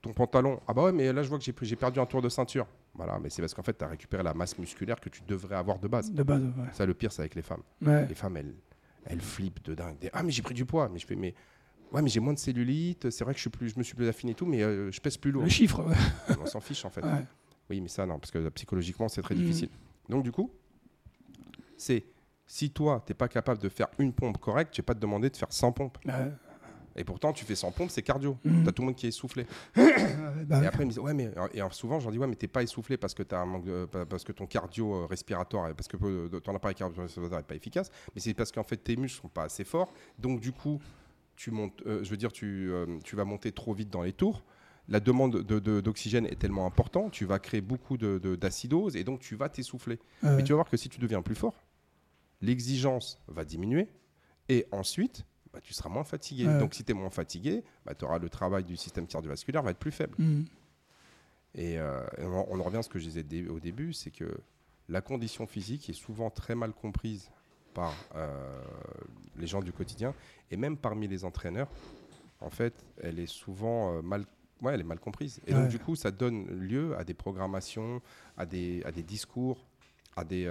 [0.03, 0.61] ton pantalon.
[0.67, 2.67] Ah, bah ouais, mais là, je vois que j'ai j'ai perdu un tour de ceinture.
[2.95, 5.57] Voilà, mais c'est parce qu'en fait, tu as récupéré la masse musculaire que tu devrais
[5.57, 6.13] avoir de base.
[6.13, 6.69] De base, ouais.
[6.73, 7.63] Ça, le pire, c'est avec les femmes.
[7.83, 8.07] Ouais.
[8.07, 8.55] Les femmes, elles,
[9.05, 9.99] elles flippent de dingue.
[9.99, 10.89] Des, ah, mais j'ai pris du poids.
[10.89, 11.35] Mais je fais Mais.
[11.93, 13.97] Ouais, mais j'ai moins de cellulite, c'est vrai que je, suis plus, je me suis
[13.97, 15.43] plus affiné et tout, mais euh, je pèse plus lourd.
[15.43, 16.37] Le chiffre, ouais.
[16.41, 17.03] On s'en fiche en fait.
[17.05, 17.25] Ouais.
[17.69, 19.41] Oui, mais ça, non, parce que euh, psychologiquement, c'est très Mhm.
[19.41, 19.69] difficile.
[20.09, 20.53] Donc, du coup,
[21.77, 22.05] c'est
[22.47, 25.01] si toi, tu n'es pas capable de faire une pompe correcte, tu n'es pas te
[25.01, 25.99] demander de faire 100 pompes.
[26.05, 26.31] Ouais.
[26.97, 28.37] Et pourtant, tu fais 100 pompes, c'est cardio.
[28.45, 28.63] Mhm.
[28.65, 29.47] Tu as tout le monde qui est essoufflé.
[30.47, 32.27] Bah, Et après, ils me disent, ouais, mais et alors, souvent, je leur dis, ouais,
[32.27, 35.07] mais t'es pas essoufflé parce que, as un manque de- parce que ton cardio euh,
[35.07, 38.77] respiratoire, parce que euh, ton appareil cardio-respiratoire n'est pas efficace, mais c'est parce qu'en fait,
[38.79, 39.93] tes muscles sont pas assez forts.
[40.19, 40.81] Donc, du coup,
[41.37, 44.13] tu montes, euh, je veux dire, tu, euh, tu vas monter trop vite dans les
[44.13, 44.43] tours.
[44.89, 49.05] La demande de- de- d'oxygène est tellement importante, tu vas créer beaucoup de- d'acidose et
[49.05, 50.01] donc tu vas t'essouffler.
[50.25, 50.37] ouais.
[50.37, 51.55] Mais tu vas voir que si tu deviens plus fort,
[52.41, 53.89] l'exigence va diminuer
[54.49, 56.47] et ensuite, bah, tu seras moins fatigué.
[56.47, 56.59] Ouais.
[56.59, 59.71] Donc si tu es moins fatigué, bah, tu auras le travail du système cardiovasculaire va
[59.73, 60.15] être plus faible.
[60.19, 60.45] Mm.
[61.57, 63.93] Et, euh, et on, on en revient à ce que je disais dé- au début,
[63.93, 64.39] c'est que
[64.89, 67.31] la condition physique est souvent très mal comprise
[67.75, 68.63] par euh,
[69.37, 70.15] les gens du quotidien
[70.51, 71.69] et même parmi les entraîneurs.
[72.41, 74.25] En fait, elle est souvent euh, mal,
[74.63, 75.41] ouais, elle est mal comprise.
[75.47, 78.01] Et donc du coup, ça donne lieu à des programmations,
[78.37, 79.67] à des, à des discours,
[80.17, 80.47] à des,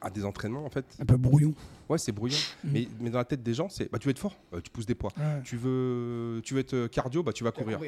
[0.00, 0.64] à des entraînements.
[0.64, 1.54] En fait, Un peu brouillon.
[1.88, 2.38] ouais, c'est brouillon.
[2.64, 2.70] Mm.
[2.72, 4.70] Mais, mais dans la tête des gens, c'est, bah, tu veux être fort, euh, tu
[4.70, 5.12] pousses des poids.
[5.16, 5.42] Ouais.
[5.44, 7.80] Tu veux, tu veux être cardio, bah, tu vas courir.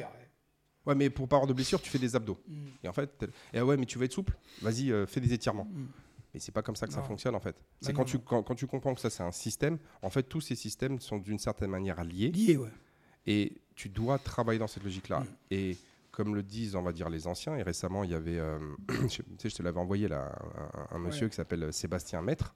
[0.85, 2.37] Ouais, mais pour pas avoir de blessure, tu fais des abdos.
[2.47, 2.53] Mm.
[2.83, 4.37] Et en fait, et ah ouais, mais tu veux être souple?
[4.61, 5.65] Vas-y, euh, fais des étirements.
[5.71, 5.85] Mm.
[6.33, 7.55] Mais c'est pas comme ça que ça fonctionne en fait.
[7.79, 10.09] C'est Bah quand non, tu, quand, quand tu comprends que ça c'est un système, en
[10.09, 12.71] fait tous ces systèmes sont d'une certaine manière liés Lié, ouais.
[13.27, 15.19] et tu dois travailler dans cette logique-là.
[15.19, 15.25] Mm.
[15.51, 15.77] Et
[16.13, 18.57] comme le disent, on va dire, les anciens, et récemment il y avait, euh,
[18.89, 20.33] je, tu sais, je te l'avais envoyé là,
[20.91, 21.29] un, un monsieur Ouais.
[21.31, 22.55] qui s'appelle Sébastien Maître,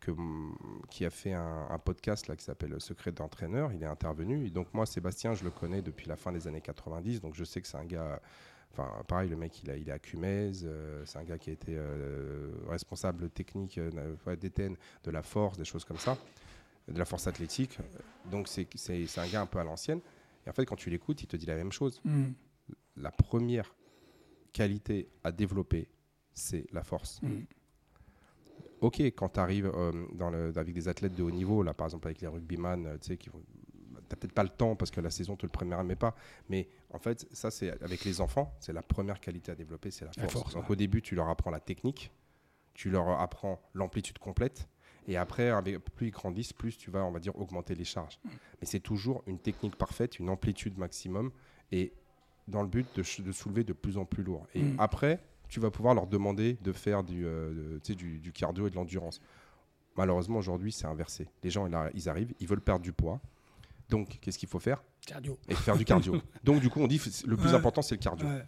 [0.00, 0.56] que, mm,
[0.90, 3.70] qui a fait un, un podcast là qui s'appelle Secret d'entraîneur.
[3.74, 4.46] Il est intervenu.
[4.46, 7.44] Et donc moi, Sébastien, je le connais depuis la fin des années 90, donc je
[7.44, 8.18] sais que c'est un gars.
[8.72, 10.52] Enfin, pareil, le mec, il, a, il est à Cumez.
[10.64, 13.90] euh, c'est un gars qui a été euh, responsable technique euh,
[14.36, 14.74] d'Éten,
[15.04, 16.16] de la force, des choses comme ça,
[16.88, 17.78] de la force athlétique.
[18.30, 20.00] Donc, c'est c'est- c'est un gars un peu à l'ancienne.
[20.46, 22.00] Et en fait, quand tu l'écoutes, il te dit la même chose.
[22.04, 22.28] Mm.
[23.00, 23.74] La première
[24.52, 25.88] qualité à développer,
[26.34, 27.20] c'est la force.
[27.22, 27.42] Mm.
[28.80, 29.70] Ok, quand tu arrives
[30.56, 33.16] avec des athlètes de haut niveau, là par exemple avec les rugbyman, euh, tu sais,
[33.16, 33.42] qui vont.
[34.08, 36.16] T'as peut-être pas le temps parce que la saison te le permet pas,
[36.48, 40.04] mais en fait, ça c'est avec les enfants, c'est la première qualité à développer, c'est
[40.04, 40.54] la La force.
[40.54, 40.72] Donc ouais.
[40.72, 42.10] au début, tu leur apprends la technique,
[42.74, 44.68] tu leur apprends l'amplitude complète,
[45.06, 48.18] et après, avec, plus ils grandissent, plus tu vas, on va dire, augmenter les charges.
[48.24, 48.28] Mm.
[48.60, 51.30] Mais c'est toujours une technique parfaite, une amplitude maximum,
[51.72, 51.92] et
[52.50, 54.46] dans le but de, soulever de plus en plus lourd.
[54.54, 54.76] Et Mm.
[54.78, 58.66] après, tu vas pouvoir leur demander de faire du, euh, de- tu du, du cardio
[58.66, 59.20] et de l'endurance.
[59.96, 61.28] Malheureusement, aujourd'hui, c'est inversé.
[61.42, 63.20] Les gens, ils arri- ils arrivent, ils veulent perdre du poids.
[63.88, 64.82] Donc, qu'est-ce qu'il faut faire?
[65.06, 65.36] Cardio.
[65.48, 66.14] Et faire du cardio.
[66.44, 67.54] Donc, du coup, on dit le plus Ouais.
[67.54, 68.26] important, c'est le cardio.
[68.28, 68.44] Ouais.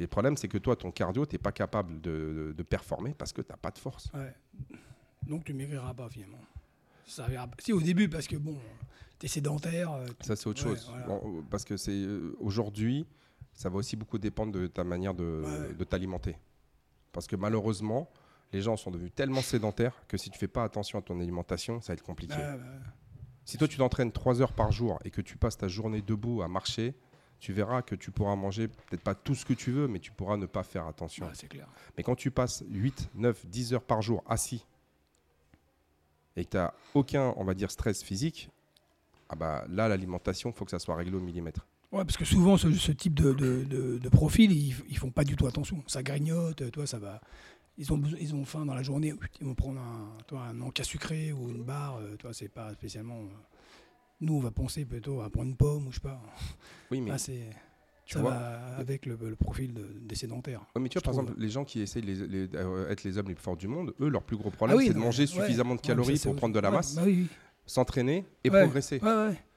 [0.00, 3.32] Le problème, c'est que toi, ton cardio, tu n'es pas capable de, de- performer parce
[3.32, 4.10] que tu n'as pas de force.
[4.12, 4.34] Ouais.
[5.28, 6.40] Donc tu maigriras pas finalement.
[7.06, 7.26] Ça.
[7.60, 8.58] Si au début parce que bon,
[9.18, 9.92] t'es sédentaire.
[9.92, 10.86] euh, Ça, c'est autre chose.
[10.90, 11.06] voilà.
[11.06, 13.06] Bon, parce que c'est euh, aujourd'hui,
[13.54, 15.74] ça va aussi beaucoup dépendre de ta manière de, Ouais.
[15.74, 16.36] de t'alimenter.
[17.12, 18.10] Parce que malheureusement,
[18.52, 21.80] les gens sont devenus tellement sédentaires que si tu fais pas attention à ton alimentation,
[21.80, 22.34] ça va être compliqué.
[23.44, 26.42] Si toi tu t'entraînes 3 heures par jour et que tu passes ta journée debout
[26.42, 26.94] à marcher,
[27.40, 30.12] tu verras que tu pourras manger peut-être pas tout ce que tu veux, mais tu
[30.12, 31.26] pourras ne pas faire attention.
[31.26, 31.68] Ouais, c'est clair.
[31.96, 34.64] Mais quand tu passes 8, 9, 10 heures par jour assis
[36.36, 38.50] et que tu n'as aucun, on va dire, stress physique,
[39.28, 41.66] ah bah, là, l'alimentation, il faut que ça soit réglé au millimètre.
[41.92, 45.10] Ouais, parce que souvent ce, ce type de, de, de- de profil, ils, ils font
[45.10, 45.82] pas du tout attention.
[45.86, 47.20] Ça grignote, toi, ça va.
[47.78, 50.60] Ils ont, besoin- ils ont faim dans la journée, ils vont prendre un, toi, un
[50.60, 51.98] encas sucré ou une barre.
[51.98, 53.18] euh, Toi, c'est pas spécialement.
[53.20, 53.26] euh,
[54.20, 56.20] Nous, on va penser plutôt à prendre une pomme ou je sais pas.
[56.90, 57.50] Oui, mais Ah, c'est,
[58.06, 60.60] tu ça vois, va avec le, le profil de- des sédentaires.
[60.74, 61.24] Ouais, mais tu vois, par trouve.
[61.24, 64.22] exemple, les gens qui essayent d'être les hommes les plus forts du monde, eux, leur
[64.22, 65.26] plus gros problème, Ah oui, c'est de manger ouais.
[65.28, 67.26] suffisamment de calories pour prendre de la masse, bah oui,
[67.66, 69.00] s'entraîner et progresser.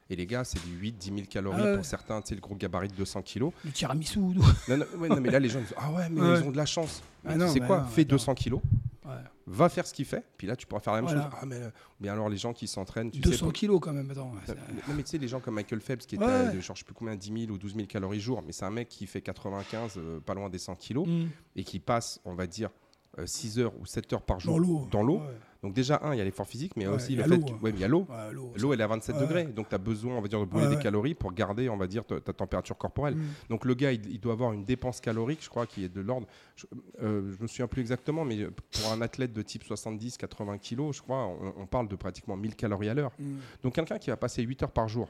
[0.10, 1.76] Et les gars, c'est du 8, 10 000 calories Ah ouais.
[1.76, 3.52] pour certains, tu sais, le gros gabarit de 200 kilos.
[3.66, 4.20] Du tiramisu.
[4.20, 4.34] Non,
[4.70, 6.40] non, ouais, non, mais là, les gens disent Ah ouais, mais Ouais.
[6.40, 7.02] ils ont de la chance.
[7.26, 8.10] Ah Mais non, tu sais mais quoi non, Fais attends.
[8.16, 8.62] 200 kilos.
[9.50, 11.30] Va faire ce qu'il fait, puis là tu pourras faire la même Voilà.
[11.30, 11.40] chose.
[11.42, 11.70] Ah, mais, euh,
[12.02, 13.30] mais alors les gens qui s'entraînent, tu sais.
[13.30, 14.12] 200 kilos quand même.
[14.12, 14.34] Attends.
[14.34, 16.52] Non, c'est- non, mais tu sais, les gens comme Michael Phelps qui est Ouais, à,
[16.52, 18.66] de, genre, je sais plus combien, 10 000 ou 12 000 calories jour, mais c'est
[18.66, 21.28] un mec qui fait 95, euh, pas loin des 100 kilos, Mm.
[21.56, 22.70] et qui passe, on va dire,
[23.26, 24.60] 6 heures ou 7 heures par jour
[24.92, 25.22] Dans l'eau.
[25.64, 27.72] Donc déjà, un, il y a l'effort physique, mais Ouais, aussi le fait que- ouais,
[27.72, 28.06] il y a l'eau.
[28.10, 30.40] Ouais, l'eau, elle est à 27 Ouais, degrés, donc tu as besoin, on va dire,
[30.40, 33.16] de brûler des calories pour garder, on va dire, ta, ta température corporelle.
[33.16, 33.24] Mm.
[33.50, 36.00] Donc le gars, il, il doit avoir une dépense calorique, je crois, qui est de
[36.00, 36.28] l'ordre.
[36.56, 36.68] Je,
[37.02, 41.02] euh, je me souviens plus exactement, mais pour un athlète de type 70-80 kilos, je
[41.02, 43.12] crois, on, on parle de pratiquement 1000 calories à l'heure.
[43.20, 43.36] Mm.
[43.64, 45.10] Donc quelqu'un qui va passer 8 heures par jour,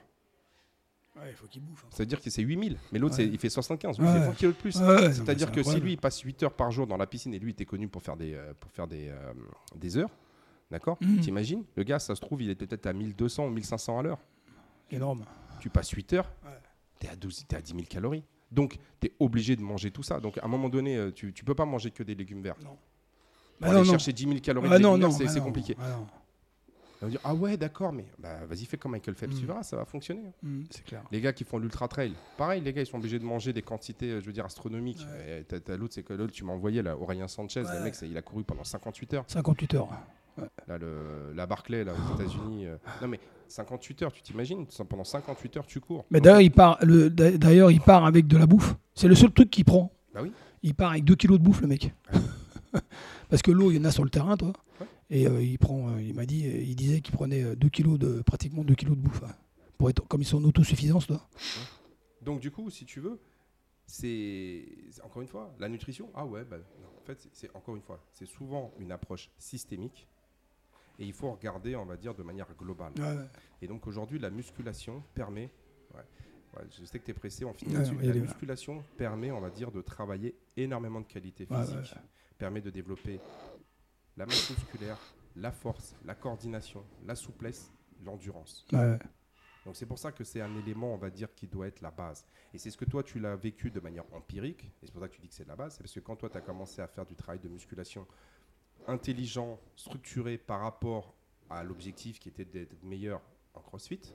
[1.19, 1.83] Ouais, il faut qu'il bouffe.
[1.85, 1.89] hein.
[1.91, 3.25] ça veut dire que c'est 8000, mais l'autre, Ouais.
[3.25, 4.13] il fait 75, lui, Ouais.
[4.13, 4.71] il fait 20 kilos de plus.
[4.73, 7.39] C'est-à-dire c'est que si lui il passe 8 heures par jour dans la piscine et
[7.39, 9.33] lui il était connu pour faire des, euh, pour faire des, euh,
[9.75, 10.09] des heures,
[10.71, 11.19] d'accord Mhm.
[11.21, 14.19] T'imagines Le gars, ça se trouve, il est peut-être à 1200 ou 1500 à l'heure.
[14.91, 15.25] Énorme.
[15.59, 16.31] Tu passes 8 heures,
[16.99, 18.23] t'es à, 12 t'es à 10 000 calories.
[18.51, 20.19] Donc, tu es obligé de manger tout ça.
[20.21, 22.55] Donc, à un moment donné, euh, tu, tu peux pas manger que des légumes verts.
[22.63, 22.69] Non.
[22.69, 22.77] Pour
[23.59, 23.91] Bah aller non, non.
[23.91, 24.81] chercher 10 000 calories Ah c'est
[25.25, 25.45] bah c'est non.
[25.45, 25.75] compliqué.
[26.99, 27.03] Ah.
[27.03, 29.61] On va dire, ah ouais, d'accord, mais bah, vas-y, fais comme Michael Phelps, tu verras,
[29.63, 30.31] ça va fonctionner.
[30.41, 31.03] Mm, c'est clair.
[31.11, 33.61] Les gars qui font l'ultra trail, pareil, les gars, ils sont obligés de manger des
[33.61, 35.05] quantités, euh, je veux dire, astronomiques.
[35.11, 35.41] Ouais.
[35.41, 37.77] Et t'as- t'as l'autre, c'est que l'autre, tu m'as envoyé, là, Aurélien Sanchez, Ouais.
[37.77, 39.25] le mec, il a couru pendant 58 heures.
[39.27, 39.89] 58 heures.
[40.67, 42.67] Là, le, la Barclay, là, aux États-Unis.
[42.67, 46.05] euh, Non, mais 58 heures, tu t'imagines Pendant 58 heures, tu cours.
[46.11, 46.77] Mais d'ailleurs, il part.
[46.83, 48.75] le- D'ailleurs, il part avec de la bouffe.
[48.93, 49.91] C'est le seul truc qu'il prend.
[50.13, 50.31] Bah oui.
[50.63, 51.91] Il part avec 2 kilos de bouffe, le mec.
[53.29, 54.53] Parce que l'eau, il y en a sur le terrain, toi.
[54.79, 54.87] Ouais.
[55.09, 55.89] Et euh, il prend.
[55.89, 58.95] euh, il m'a dit, euh, il disait qu'il prenait 2 kilos de pratiquement 2 kilos
[58.97, 59.23] de bouffe.
[59.23, 59.35] hein.
[59.77, 61.27] Pour être comme ils sont en autosuffisance, toi.
[62.21, 63.19] Donc, du coup, si tu veux,
[63.85, 64.65] c'est
[65.03, 66.09] encore une fois la nutrition.
[66.15, 70.07] Ah ouais, bah, non, en fait, c'est- encore une fois, c'est souvent une approche systémique.
[70.99, 72.91] Et il faut regarder, on va dire, de manière globale.
[73.61, 75.49] Et donc aujourd'hui, la musculation permet.
[75.93, 77.75] ouais, je sais que tu es pressé, on finit y
[78.07, 81.05] La musculation permet, on va dire, de travailler énormément de
[81.45, 82.01] physiques, ouais,
[82.39, 83.19] permet de développer
[84.17, 84.97] la masse musculaire,
[85.35, 87.71] la force, la coordination, la souplesse,
[88.03, 88.65] l'endurance.
[88.71, 88.97] Ouais.
[89.65, 91.91] Donc c'est pour ça que c'est un élément, on va dire, qui doit être la
[91.91, 92.25] base.
[92.53, 95.09] Et c'est ce que toi, tu l'as vécu de manière empirique, et c'est pour ça
[95.09, 96.41] que tu dis que c'est de la base, c'est parce que quand toi, tu as
[96.41, 98.07] commencé à faire du travail de musculation
[98.87, 101.13] intelligent, structuré par rapport
[101.49, 103.21] à l'objectif qui était d'être meilleur
[103.53, 104.13] en CrossFit,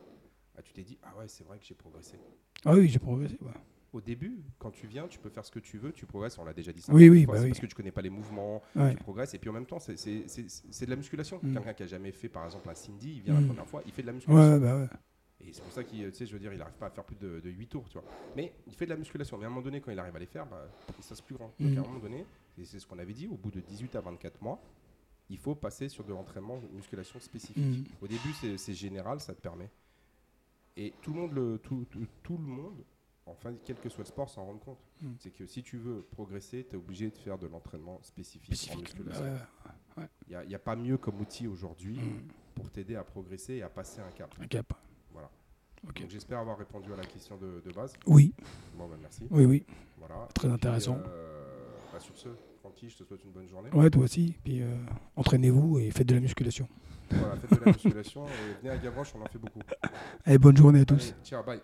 [0.54, 2.18] bah, tu t'es dit, ah ouais, c'est vrai que j'ai progressé.
[2.64, 3.36] Ah oui, j'ai progressé.
[3.40, 3.52] ouais.
[3.92, 6.44] Au début, quand tu viens, tu peux faire ce que tu veux, tu progresses, on
[6.44, 6.94] l'a déjà dit ça.
[6.94, 7.48] Oui, oui, fois, bah oui.
[7.48, 8.92] parce que tu connais pas les mouvements, Ouais.
[8.94, 11.38] tu progresses, et puis en même temps, c'est- de la musculation.
[11.42, 11.52] Mm.
[11.52, 13.40] Quelqu'un qui a jamais fait, par exemple, un Cindy, il vient Mm.
[13.40, 14.52] la première fois, il fait de la musculation.
[14.54, 14.88] Ouais, bah ouais.
[15.44, 17.04] Et c'est pour ça qu'il, tu sais, je veux dire, il n'arrive pas à faire
[17.04, 18.04] plus de, de 8 tours, tu vois.
[18.36, 19.36] Mais il fait de la musculation.
[19.36, 20.66] Mais à un moment donné, quand il arrive à les faire, bah,
[20.96, 21.52] il se plus grand.
[21.60, 21.78] Donc Mhm.
[21.78, 22.24] à un moment donné,
[22.56, 24.58] et c'est ce qu'on avait dit, au bout de 18 à 24 mois,
[25.28, 27.90] il faut passer sur de l'entraînement musculation spécifique.
[28.00, 29.68] Au début, c'est, c'est général, ça te permet.
[30.76, 32.82] Et tout le monde, le, tout, tout, tout le monde,
[33.26, 34.78] enfin, quel que soit le sport, s'en rend compte.
[35.00, 35.14] Mhm.
[35.18, 38.54] C'est que si tu veux progresser, tu es obligé de faire de l'entraînement spécifique, en
[38.54, 38.80] Spécifique.
[38.80, 39.24] musculation.
[39.96, 42.02] Ouais, Il n'y a, pas mieux comme outil aujourd'hui ouais.
[42.04, 42.28] Mm.
[42.54, 44.34] pour t'aider à progresser et à passer un cap.
[44.40, 44.72] Un cap.
[45.12, 45.30] Voilà.
[45.86, 46.00] Ok.
[46.00, 47.92] Donc j'espère avoir répondu à la question de, de base.
[48.06, 48.32] Oui,
[48.76, 49.26] Bon, bah, merci.
[49.30, 49.66] oui, oui.
[49.98, 50.26] Voilà.
[50.34, 50.98] Très puis, intéressant.
[51.06, 52.28] euh, bah, sur ce,
[52.60, 53.68] Francky, je te souhaite une bonne journée.
[53.72, 54.34] Ouais, toi aussi.
[54.44, 54.74] Puis euh,
[55.16, 56.66] entraînez-vous et faites de la musculation.
[57.10, 59.60] Voilà, faites de la musculation et venez à Gavroche, on en fait beaucoup.
[60.24, 61.12] Allez, bonne journée à tous.
[61.12, 61.60] Allez, ciao, bye.